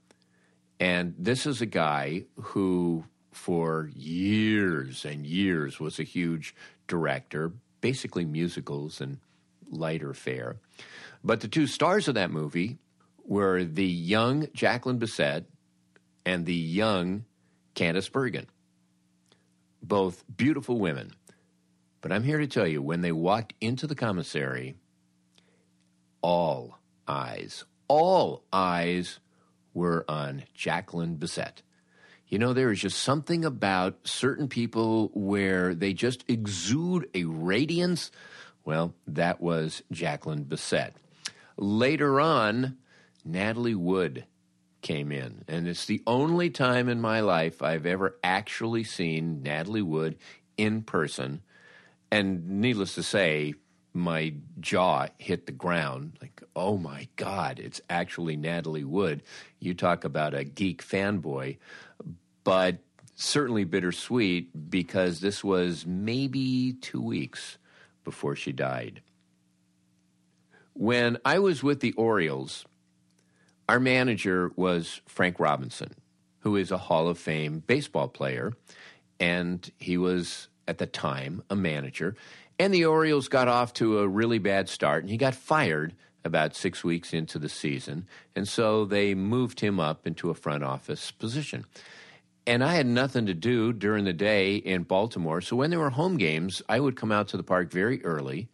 And 0.81 1.14
this 1.18 1.47
is 1.47 1.61
a 1.61 1.66
guy 1.66 2.25
who, 2.37 3.05
for 3.31 3.90
years 3.95 5.05
and 5.05 5.27
years, 5.27 5.79
was 5.79 5.99
a 5.99 6.05
huge 6.05 6.55
director, 6.88 7.53
basically 7.81 8.25
musicals 8.25 9.01
and 9.01 9.18
lighter 9.71 10.14
fare. 10.14 10.57
But 11.25 11.40
the 11.40 11.49
two 11.49 11.66
stars 11.66 12.09
of 12.09 12.14
that 12.14 12.31
movie 12.31 12.79
were 13.24 13.64
the 13.64 13.87
young 13.87 14.48
Jacqueline 14.54 14.98
Bisset 14.98 15.44
and 16.24 16.46
the 16.46 16.54
young 16.54 17.24
Candice 17.74 18.11
Bergen 18.11 18.46
both 19.82 20.24
beautiful 20.35 20.78
women. 20.78 21.12
But 22.00 22.12
I'm 22.12 22.22
here 22.22 22.38
to 22.38 22.46
tell 22.46 22.66
you 22.66 22.80
when 22.82 23.00
they 23.00 23.12
walked 23.12 23.54
into 23.61 23.87
the 23.87 23.94
commissary, 23.94 24.76
all 26.20 26.78
eyes, 27.06 27.64
all 27.88 28.44
eyes 28.52 29.18
were 29.74 30.04
on 30.08 30.44
Jacqueline 30.54 31.16
Bisset. 31.16 31.62
You 32.28 32.38
know, 32.38 32.52
there 32.52 32.70
is 32.70 32.80
just 32.80 33.00
something 33.00 33.44
about 33.44 33.98
certain 34.04 34.48
people 34.48 35.11
where 35.12 35.74
they 35.74 35.92
just 35.92 36.24
exude 36.28 37.08
a 37.14 37.24
radiance. 37.24 38.11
Well, 38.64 38.94
that 39.06 39.40
was 39.40 39.82
Jacqueline 39.90 40.44
Bisset. 40.44 40.92
Later 41.58 42.20
on, 42.20 42.78
Natalie 43.24 43.74
Wood 43.74 44.24
came 44.80 45.12
in. 45.12 45.44
And 45.48 45.68
it's 45.68 45.87
the 45.87 46.02
only 46.06 46.50
time 46.50 46.88
in 46.88 47.00
my 47.00 47.20
life 47.20 47.62
I've 47.62 47.87
ever 47.87 48.18
actually 48.22 48.85
seen 48.85 49.42
Natalie 49.42 49.82
Wood 49.82 50.18
in 50.56 50.82
person. 50.82 51.42
And 52.11 52.61
needless 52.61 52.94
to 52.96 53.02
say, 53.02 53.54
my 53.94 54.35
jaw 54.61 55.06
hit 55.18 55.46
the 55.46 55.52
ground 55.52 56.18
like, 56.20 56.42
oh 56.56 56.76
my 56.76 57.08
God, 57.16 57.58
it's 57.58 57.80
actually 57.88 58.37
Natalie 58.37 58.85
Wood. 58.85 59.22
You 59.58 59.74
talk 59.74 60.04
about 60.04 60.35
a 60.35 60.44
geek 60.44 60.82
fanboy, 60.85 61.58
but 62.44 62.78
certainly 63.14 63.64
bittersweet 63.64 64.70
because 64.70 65.20
this 65.20 65.44
was 65.44 65.87
maybe 65.87 66.72
two 66.80 67.02
weeks 67.02 67.58
before 68.04 68.35
she 68.35 68.52
died. 68.52 69.02
When 70.74 71.18
I 71.24 71.38
was 71.38 71.62
with 71.62 71.80
the 71.80 71.92
Orioles, 71.92 72.64
our 73.68 73.81
manager 73.81 74.51
was 74.57 75.01
Frank 75.07 75.38
Robinson, 75.38 75.94
who 76.40 76.57
is 76.57 76.70
a 76.70 76.79
Hall 76.79 77.09
of 77.09 77.18
Fame 77.18 77.62
baseball 77.66 78.09
player, 78.09 78.53
and 79.20 79.70
he 79.79 79.96
was 79.96 80.48
at 80.66 80.79
the 80.79 80.87
time 80.87 81.42
a 81.51 81.57
manager. 81.57 82.16
And 82.59 82.72
the 82.72 82.85
Orioles 82.85 83.29
got 83.29 83.48
off 83.48 83.72
to 83.75 83.98
a 83.98 84.09
really 84.09 84.38
bad 84.38 84.68
start, 84.68 85.03
and 85.03 85.11
he 85.11 85.16
got 85.16 85.35
fired 85.35 85.94
about 86.25 86.55
six 86.55 86.85
weeks 86.85 87.12
into 87.12 87.38
the 87.38 87.48
season. 87.48 88.07
And 88.37 88.46
so 88.46 88.85
they 88.85 89.14
moved 89.14 89.61
him 89.61 89.81
up 89.81 90.07
into 90.07 90.31
a 90.31 90.35
front 90.35 90.62
office 90.62 91.11
position. 91.11 91.64
And 92.46 92.62
I 92.64 92.75
had 92.75 92.87
nothing 92.87 93.27
to 93.27 93.35
do 93.35 93.72
during 93.72 94.05
the 94.05 94.12
day 94.12 94.57
in 94.57 94.83
Baltimore. 94.83 95.40
So 95.40 95.57
when 95.57 95.70
there 95.70 95.79
were 95.79 95.90
home 95.90 96.16
games, 96.16 96.62
I 96.68 96.81
would 96.81 96.96
come 96.96 97.12
out 97.12 97.29
to 97.29 97.37
the 97.37 97.42
park 97.42 97.70
very 97.70 98.05
early. 98.05 98.48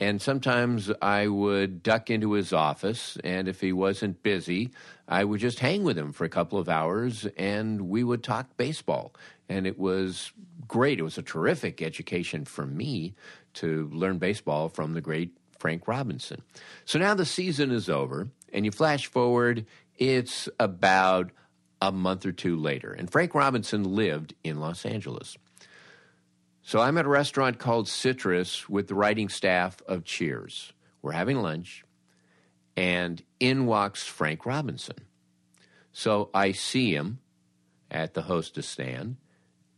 And 0.00 0.20
sometimes 0.20 0.90
I 1.02 1.28
would 1.28 1.82
duck 1.82 2.08
into 2.08 2.32
his 2.32 2.54
office. 2.54 3.18
And 3.22 3.46
if 3.46 3.60
he 3.60 3.72
wasn't 3.72 4.22
busy, 4.22 4.70
I 5.06 5.24
would 5.24 5.40
just 5.40 5.60
hang 5.60 5.84
with 5.84 5.98
him 5.98 6.12
for 6.12 6.24
a 6.24 6.30
couple 6.30 6.58
of 6.58 6.70
hours 6.70 7.26
and 7.36 7.82
we 7.82 8.02
would 8.02 8.24
talk 8.24 8.56
baseball. 8.56 9.14
And 9.48 9.66
it 9.66 9.78
was 9.78 10.32
great. 10.66 10.98
It 10.98 11.02
was 11.02 11.18
a 11.18 11.22
terrific 11.22 11.82
education 11.82 12.46
for 12.46 12.64
me 12.64 13.14
to 13.54 13.90
learn 13.92 14.18
baseball 14.18 14.70
from 14.70 14.94
the 14.94 15.00
great 15.02 15.36
Frank 15.58 15.86
Robinson. 15.86 16.42
So 16.86 16.98
now 16.98 17.14
the 17.14 17.26
season 17.26 17.70
is 17.70 17.90
over, 17.90 18.28
and 18.52 18.64
you 18.64 18.70
flash 18.70 19.06
forward, 19.06 19.66
it's 19.98 20.48
about 20.58 21.30
a 21.82 21.92
month 21.92 22.24
or 22.24 22.32
two 22.32 22.56
later. 22.56 22.92
And 22.92 23.10
Frank 23.10 23.34
Robinson 23.34 23.84
lived 23.84 24.34
in 24.42 24.60
Los 24.60 24.86
Angeles. 24.86 25.36
So 26.62 26.80
I'm 26.80 26.98
at 26.98 27.06
a 27.06 27.08
restaurant 27.08 27.58
called 27.58 27.88
Citrus 27.88 28.68
with 28.68 28.88
the 28.88 28.94
writing 28.94 29.28
staff 29.28 29.78
of 29.86 30.04
Cheers. 30.04 30.72
We're 31.02 31.12
having 31.12 31.40
lunch, 31.40 31.84
and 32.76 33.22
in 33.40 33.66
walks 33.66 34.06
Frank 34.06 34.44
Robinson. 34.44 34.96
So 35.92 36.30
I 36.34 36.52
see 36.52 36.94
him 36.94 37.20
at 37.90 38.14
the 38.14 38.22
hostess 38.22 38.68
stand, 38.68 39.16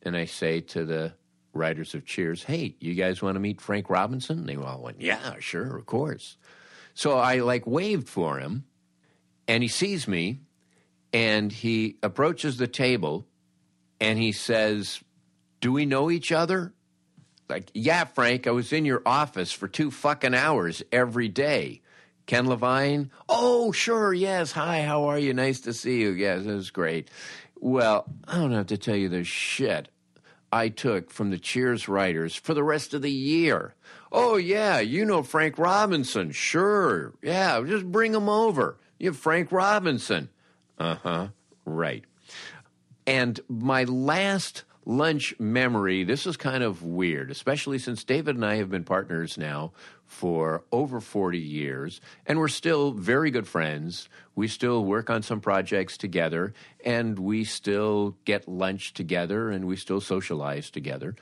and 0.02 0.16
I 0.16 0.24
say 0.24 0.60
to 0.60 0.84
the 0.84 1.14
writers 1.54 1.94
of 1.94 2.04
Cheers, 2.04 2.44
"Hey, 2.44 2.76
you 2.80 2.94
guys 2.94 3.22
want 3.22 3.36
to 3.36 3.40
meet 3.40 3.60
Frank 3.60 3.88
Robinson?" 3.88 4.46
They 4.46 4.56
all 4.56 4.82
went, 4.82 5.00
"Yeah, 5.00 5.36
sure, 5.38 5.76
of 5.76 5.86
course." 5.86 6.36
So 6.94 7.16
I 7.18 7.38
like 7.38 7.66
waved 7.66 8.08
for 8.08 8.38
him, 8.38 8.64
and 9.46 9.62
he 9.62 9.68
sees 9.68 10.08
me, 10.08 10.40
and 11.12 11.52
he 11.52 11.96
approaches 12.02 12.56
the 12.56 12.66
table, 12.66 13.26
and 14.00 14.18
he 14.18 14.32
says, 14.32 15.00
"Do 15.62 15.72
we 15.72 15.86
know 15.86 16.10
each 16.10 16.30
other?" 16.30 16.74
Like, 17.48 17.70
yeah, 17.74 18.04
Frank, 18.04 18.46
I 18.46 18.50
was 18.50 18.72
in 18.72 18.84
your 18.84 19.02
office 19.04 19.52
for 19.52 19.68
two 19.68 19.90
fucking 19.90 20.34
hours 20.34 20.82
every 20.90 21.28
day. 21.28 21.82
Ken 22.26 22.48
Levine? 22.48 23.10
Oh, 23.28 23.72
sure, 23.72 24.14
yes. 24.14 24.52
Hi, 24.52 24.82
how 24.82 25.04
are 25.04 25.18
you? 25.18 25.34
Nice 25.34 25.60
to 25.60 25.72
see 25.74 26.00
you. 26.00 26.10
Yes, 26.10 26.44
it 26.44 26.54
was 26.54 26.70
great. 26.70 27.10
Well, 27.60 28.06
I 28.26 28.36
don't 28.36 28.52
have 28.52 28.68
to 28.68 28.78
tell 28.78 28.96
you 28.96 29.08
the 29.08 29.24
shit 29.24 29.88
I 30.52 30.68
took 30.68 31.10
from 31.10 31.30
the 31.30 31.38
Cheers 31.38 31.88
writers 31.88 32.34
for 32.34 32.54
the 32.54 32.64
rest 32.64 32.94
of 32.94 33.02
the 33.02 33.10
year. 33.10 33.74
Oh, 34.10 34.36
yeah, 34.36 34.80
you 34.80 35.04
know 35.04 35.22
Frank 35.22 35.58
Robinson. 35.58 36.30
Sure. 36.30 37.12
Yeah, 37.22 37.62
just 37.66 37.90
bring 37.90 38.14
him 38.14 38.28
over. 38.28 38.78
You 38.98 39.10
have 39.10 39.18
Frank 39.18 39.52
Robinson. 39.52 40.28
Uh 40.78 40.96
huh. 40.96 41.28
Right. 41.64 42.04
And 43.06 43.38
my 43.48 43.84
last 43.84 44.64
lunch 44.84 45.34
memory, 45.38 46.04
this 46.04 46.26
is 46.26 46.36
kind 46.36 46.62
of 46.62 46.82
weird, 46.82 47.30
especially 47.30 47.78
since 47.78 48.04
David 48.04 48.36
and 48.36 48.44
I 48.44 48.56
have 48.56 48.70
been 48.70 48.84
partners 48.84 49.38
now 49.38 49.72
for 50.06 50.64
over 50.72 51.00
40 51.00 51.38
years, 51.38 52.00
and 52.26 52.38
we're 52.38 52.48
still 52.48 52.92
very 52.92 53.30
good 53.30 53.46
friends. 53.46 54.08
We 54.34 54.48
still 54.48 54.84
work 54.84 55.08
on 55.08 55.22
some 55.22 55.40
projects 55.40 55.96
together, 55.96 56.52
and 56.84 57.18
we 57.18 57.44
still 57.44 58.16
get 58.24 58.48
lunch 58.48 58.92
together, 58.92 59.50
and 59.50 59.66
we 59.66 59.76
still 59.76 60.00
socialize 60.00 60.70
together. 60.70 61.14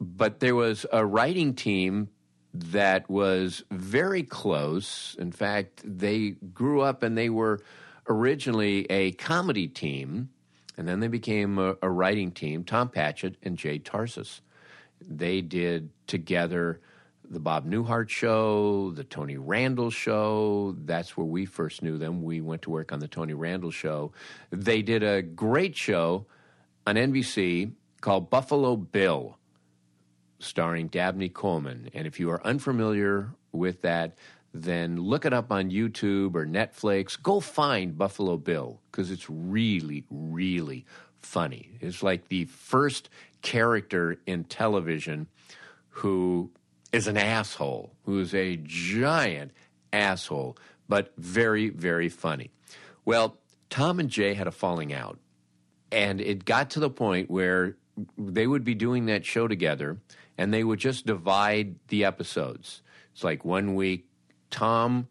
But 0.00 0.40
there 0.40 0.54
was 0.54 0.86
a 0.92 1.04
writing 1.04 1.54
team 1.54 2.08
that 2.52 3.08
was 3.08 3.62
very 3.70 4.22
close. 4.22 5.14
In 5.18 5.32
fact, 5.32 5.82
they 5.84 6.30
grew 6.30 6.80
up 6.80 7.02
and 7.02 7.16
they 7.16 7.30
were 7.30 7.60
originally 8.08 8.86
a 8.90 9.12
comedy 9.12 9.68
team, 9.68 10.30
and 10.80 10.88
then 10.88 11.00
they 11.00 11.08
became 11.08 11.58
a, 11.58 11.76
a 11.82 11.90
writing 11.90 12.32
team, 12.32 12.64
Tom 12.64 12.88
Patchett 12.88 13.36
and 13.42 13.58
Jay 13.58 13.78
Tarses. 13.78 14.40
They 15.06 15.42
did 15.42 15.90
together 16.06 16.80
the 17.28 17.38
Bob 17.38 17.66
Newhart 17.70 18.08
show, 18.08 18.90
the 18.92 19.04
Tony 19.04 19.36
Randall 19.36 19.90
show. 19.90 20.74
That's 20.86 21.18
where 21.18 21.26
we 21.26 21.44
first 21.44 21.82
knew 21.82 21.98
them. 21.98 22.22
We 22.22 22.40
went 22.40 22.62
to 22.62 22.70
work 22.70 22.92
on 22.92 22.98
the 22.98 23.08
Tony 23.08 23.34
Randall 23.34 23.70
show. 23.70 24.12
They 24.48 24.80
did 24.80 25.02
a 25.02 25.20
great 25.20 25.76
show 25.76 26.24
on 26.86 26.94
NBC 26.94 27.72
called 28.00 28.30
Buffalo 28.30 28.74
Bill, 28.76 29.36
starring 30.38 30.88
Dabney 30.88 31.28
Coleman. 31.28 31.90
And 31.92 32.06
if 32.06 32.18
you 32.18 32.30
are 32.30 32.42
unfamiliar 32.42 33.34
with 33.52 33.82
that, 33.82 34.16
then 34.52 34.96
look 34.96 35.24
it 35.24 35.32
up 35.32 35.52
on 35.52 35.70
YouTube 35.70 36.34
or 36.34 36.46
Netflix. 36.46 37.20
Go 37.20 37.40
find 37.40 37.96
Buffalo 37.96 38.36
Bill 38.36 38.80
because 38.90 39.10
it's 39.10 39.28
really, 39.28 40.04
really 40.10 40.84
funny. 41.20 41.70
It's 41.80 42.02
like 42.02 42.28
the 42.28 42.46
first 42.46 43.08
character 43.42 44.16
in 44.26 44.44
television 44.44 45.28
who 45.88 46.50
is 46.92 47.06
an 47.06 47.16
asshole, 47.16 47.92
who's 48.04 48.34
a 48.34 48.58
giant 48.62 49.52
asshole, 49.92 50.56
but 50.88 51.12
very, 51.16 51.68
very 51.68 52.08
funny. 52.08 52.50
Well, 53.04 53.36
Tom 53.68 54.00
and 54.00 54.10
Jay 54.10 54.34
had 54.34 54.46
a 54.46 54.52
falling 54.52 54.92
out, 54.92 55.18
and 55.92 56.20
it 56.20 56.44
got 56.44 56.70
to 56.70 56.80
the 56.80 56.90
point 56.90 57.30
where 57.30 57.76
they 58.18 58.46
would 58.46 58.64
be 58.64 58.74
doing 58.74 59.06
that 59.06 59.24
show 59.24 59.46
together 59.46 59.98
and 60.38 60.54
they 60.54 60.64
would 60.64 60.78
just 60.78 61.06
divide 61.06 61.74
the 61.88 62.04
episodes. 62.04 62.82
It's 63.12 63.22
like 63.22 63.44
one 63.44 63.74
week, 63.74 64.06
Tom 64.50 65.08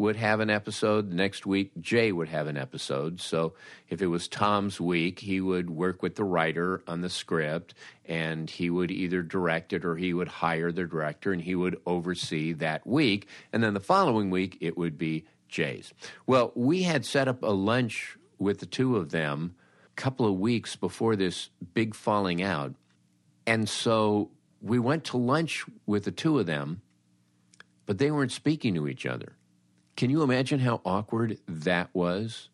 would 0.00 0.16
have 0.16 0.40
an 0.40 0.48
episode. 0.48 1.12
Next 1.12 1.44
week, 1.44 1.72
Jay 1.78 2.10
would 2.10 2.28
have 2.28 2.46
an 2.46 2.56
episode. 2.56 3.20
So 3.20 3.52
if 3.90 4.00
it 4.00 4.06
was 4.06 4.28
Tom's 4.28 4.80
week, 4.80 5.18
he 5.18 5.42
would 5.42 5.68
work 5.68 6.02
with 6.02 6.16
the 6.16 6.24
writer 6.24 6.82
on 6.86 7.02
the 7.02 7.10
script 7.10 7.74
and 8.06 8.48
he 8.48 8.70
would 8.70 8.90
either 8.90 9.20
direct 9.20 9.74
it 9.74 9.84
or 9.84 9.96
he 9.96 10.14
would 10.14 10.28
hire 10.28 10.72
the 10.72 10.86
director 10.86 11.32
and 11.32 11.42
he 11.42 11.54
would 11.54 11.78
oversee 11.84 12.54
that 12.54 12.86
week. 12.86 13.28
And 13.52 13.62
then 13.62 13.74
the 13.74 13.80
following 13.80 14.30
week, 14.30 14.56
it 14.62 14.78
would 14.78 14.96
be 14.96 15.26
Jay's. 15.50 15.92
Well, 16.26 16.52
we 16.54 16.82
had 16.82 17.04
set 17.04 17.28
up 17.28 17.42
a 17.42 17.48
lunch 17.48 18.16
with 18.38 18.60
the 18.60 18.66
two 18.66 18.96
of 18.96 19.10
them 19.10 19.54
a 19.92 20.00
couple 20.00 20.26
of 20.26 20.38
weeks 20.38 20.76
before 20.76 21.14
this 21.14 21.50
big 21.74 21.94
falling 21.94 22.42
out. 22.42 22.74
And 23.46 23.68
so 23.68 24.30
we 24.62 24.78
went 24.78 25.04
to 25.04 25.18
lunch 25.18 25.66
with 25.84 26.04
the 26.04 26.10
two 26.10 26.38
of 26.38 26.46
them, 26.46 26.80
but 27.90 27.98
they 27.98 28.12
weren't 28.12 28.30
speaking 28.30 28.72
to 28.76 28.86
each 28.86 29.04
other. 29.04 29.32
Can 29.96 30.10
you 30.10 30.22
imagine 30.22 30.60
how 30.60 30.80
awkward 30.84 31.38
that 31.48 31.90
was 31.92 32.48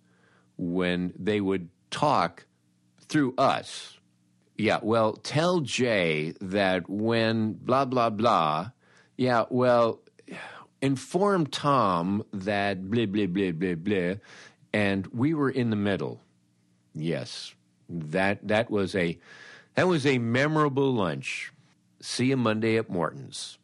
when 0.56 1.12
they 1.14 1.42
would 1.42 1.68
talk 1.90 2.46
through 3.00 3.34
us? 3.36 3.98
Yeah, 4.56 4.78
well, 4.82 5.12
tell 5.12 5.60
Jay 5.60 6.32
that 6.40 6.88
when 6.88 7.52
blah, 7.52 7.84
blah, 7.84 8.08
blah, 8.08 8.70
yeah, 9.18 9.44
well, 9.50 10.00
inform 10.80 11.48
Tom 11.48 12.24
that 12.32 12.90
blah, 12.90 13.04
blah, 13.04 13.26
blah, 13.26 13.52
blah, 13.52 13.74
blah, 13.74 14.14
and 14.72 15.06
we 15.08 15.34
were 15.34 15.50
in 15.50 15.68
the 15.68 15.76
middle. 15.76 16.22
Yes, 16.94 17.54
that, 17.90 18.48
that 18.48 18.70
was 18.70 18.94
a, 18.94 19.18
that 19.74 19.86
was 19.86 20.06
a 20.06 20.16
memorable 20.16 20.94
lunch. 20.94 21.52
See 22.00 22.28
you 22.28 22.38
Monday 22.38 22.78
at 22.78 22.88
Morton's. 22.88 23.58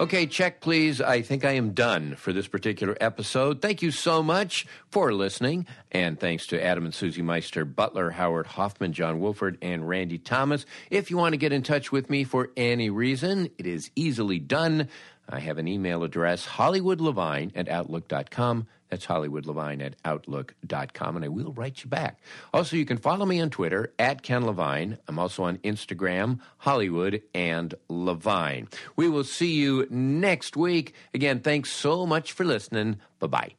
Okay, 0.00 0.26
check 0.26 0.60
please. 0.60 1.00
I 1.00 1.22
think 1.22 1.44
I 1.44 1.52
am 1.52 1.70
done 1.70 2.16
for 2.16 2.32
this 2.32 2.48
particular 2.48 2.96
episode. 3.00 3.62
Thank 3.62 3.80
you 3.80 3.92
so 3.92 4.24
much 4.24 4.66
for 4.90 5.14
listening. 5.14 5.68
And 5.92 6.18
thanks 6.18 6.48
to 6.48 6.62
Adam 6.62 6.84
and 6.84 6.92
Susie 6.92 7.22
Meister, 7.22 7.64
Butler, 7.64 8.10
Howard 8.10 8.46
Hoffman, 8.46 8.92
John 8.92 9.20
Wolford, 9.20 9.56
and 9.62 9.88
Randy 9.88 10.18
Thomas. 10.18 10.66
If 10.90 11.12
you 11.12 11.16
want 11.16 11.34
to 11.34 11.36
get 11.36 11.52
in 11.52 11.62
touch 11.62 11.92
with 11.92 12.10
me 12.10 12.24
for 12.24 12.50
any 12.56 12.90
reason, 12.90 13.50
it 13.56 13.66
is 13.68 13.92
easily 13.94 14.40
done. 14.40 14.88
I 15.28 15.38
have 15.38 15.58
an 15.58 15.68
email 15.68 16.02
address, 16.02 16.44
hollywoodlevine 16.44 17.52
at 17.54 17.68
outlook.com. 17.68 18.66
That's 18.94 19.06
hollywoodlevine 19.06 19.84
at 19.84 19.96
outlook.com, 20.04 21.16
and 21.16 21.24
I 21.24 21.28
will 21.28 21.52
write 21.52 21.82
you 21.82 21.90
back. 21.90 22.20
Also, 22.52 22.76
you 22.76 22.84
can 22.84 22.96
follow 22.96 23.26
me 23.26 23.40
on 23.40 23.50
Twitter 23.50 23.92
at 23.98 24.22
Ken 24.22 24.46
Levine. 24.46 24.98
I'm 25.08 25.18
also 25.18 25.42
on 25.42 25.58
Instagram, 25.58 26.38
Hollywood 26.58 27.20
and 27.34 27.74
Levine. 27.88 28.68
We 28.94 29.08
will 29.08 29.24
see 29.24 29.54
you 29.54 29.88
next 29.90 30.56
week. 30.56 30.94
Again, 31.12 31.40
thanks 31.40 31.72
so 31.72 32.06
much 32.06 32.30
for 32.30 32.44
listening. 32.44 33.00
Bye 33.18 33.26
bye. 33.26 33.54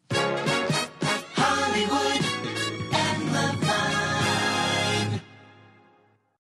Hollywood. 1.35 2.04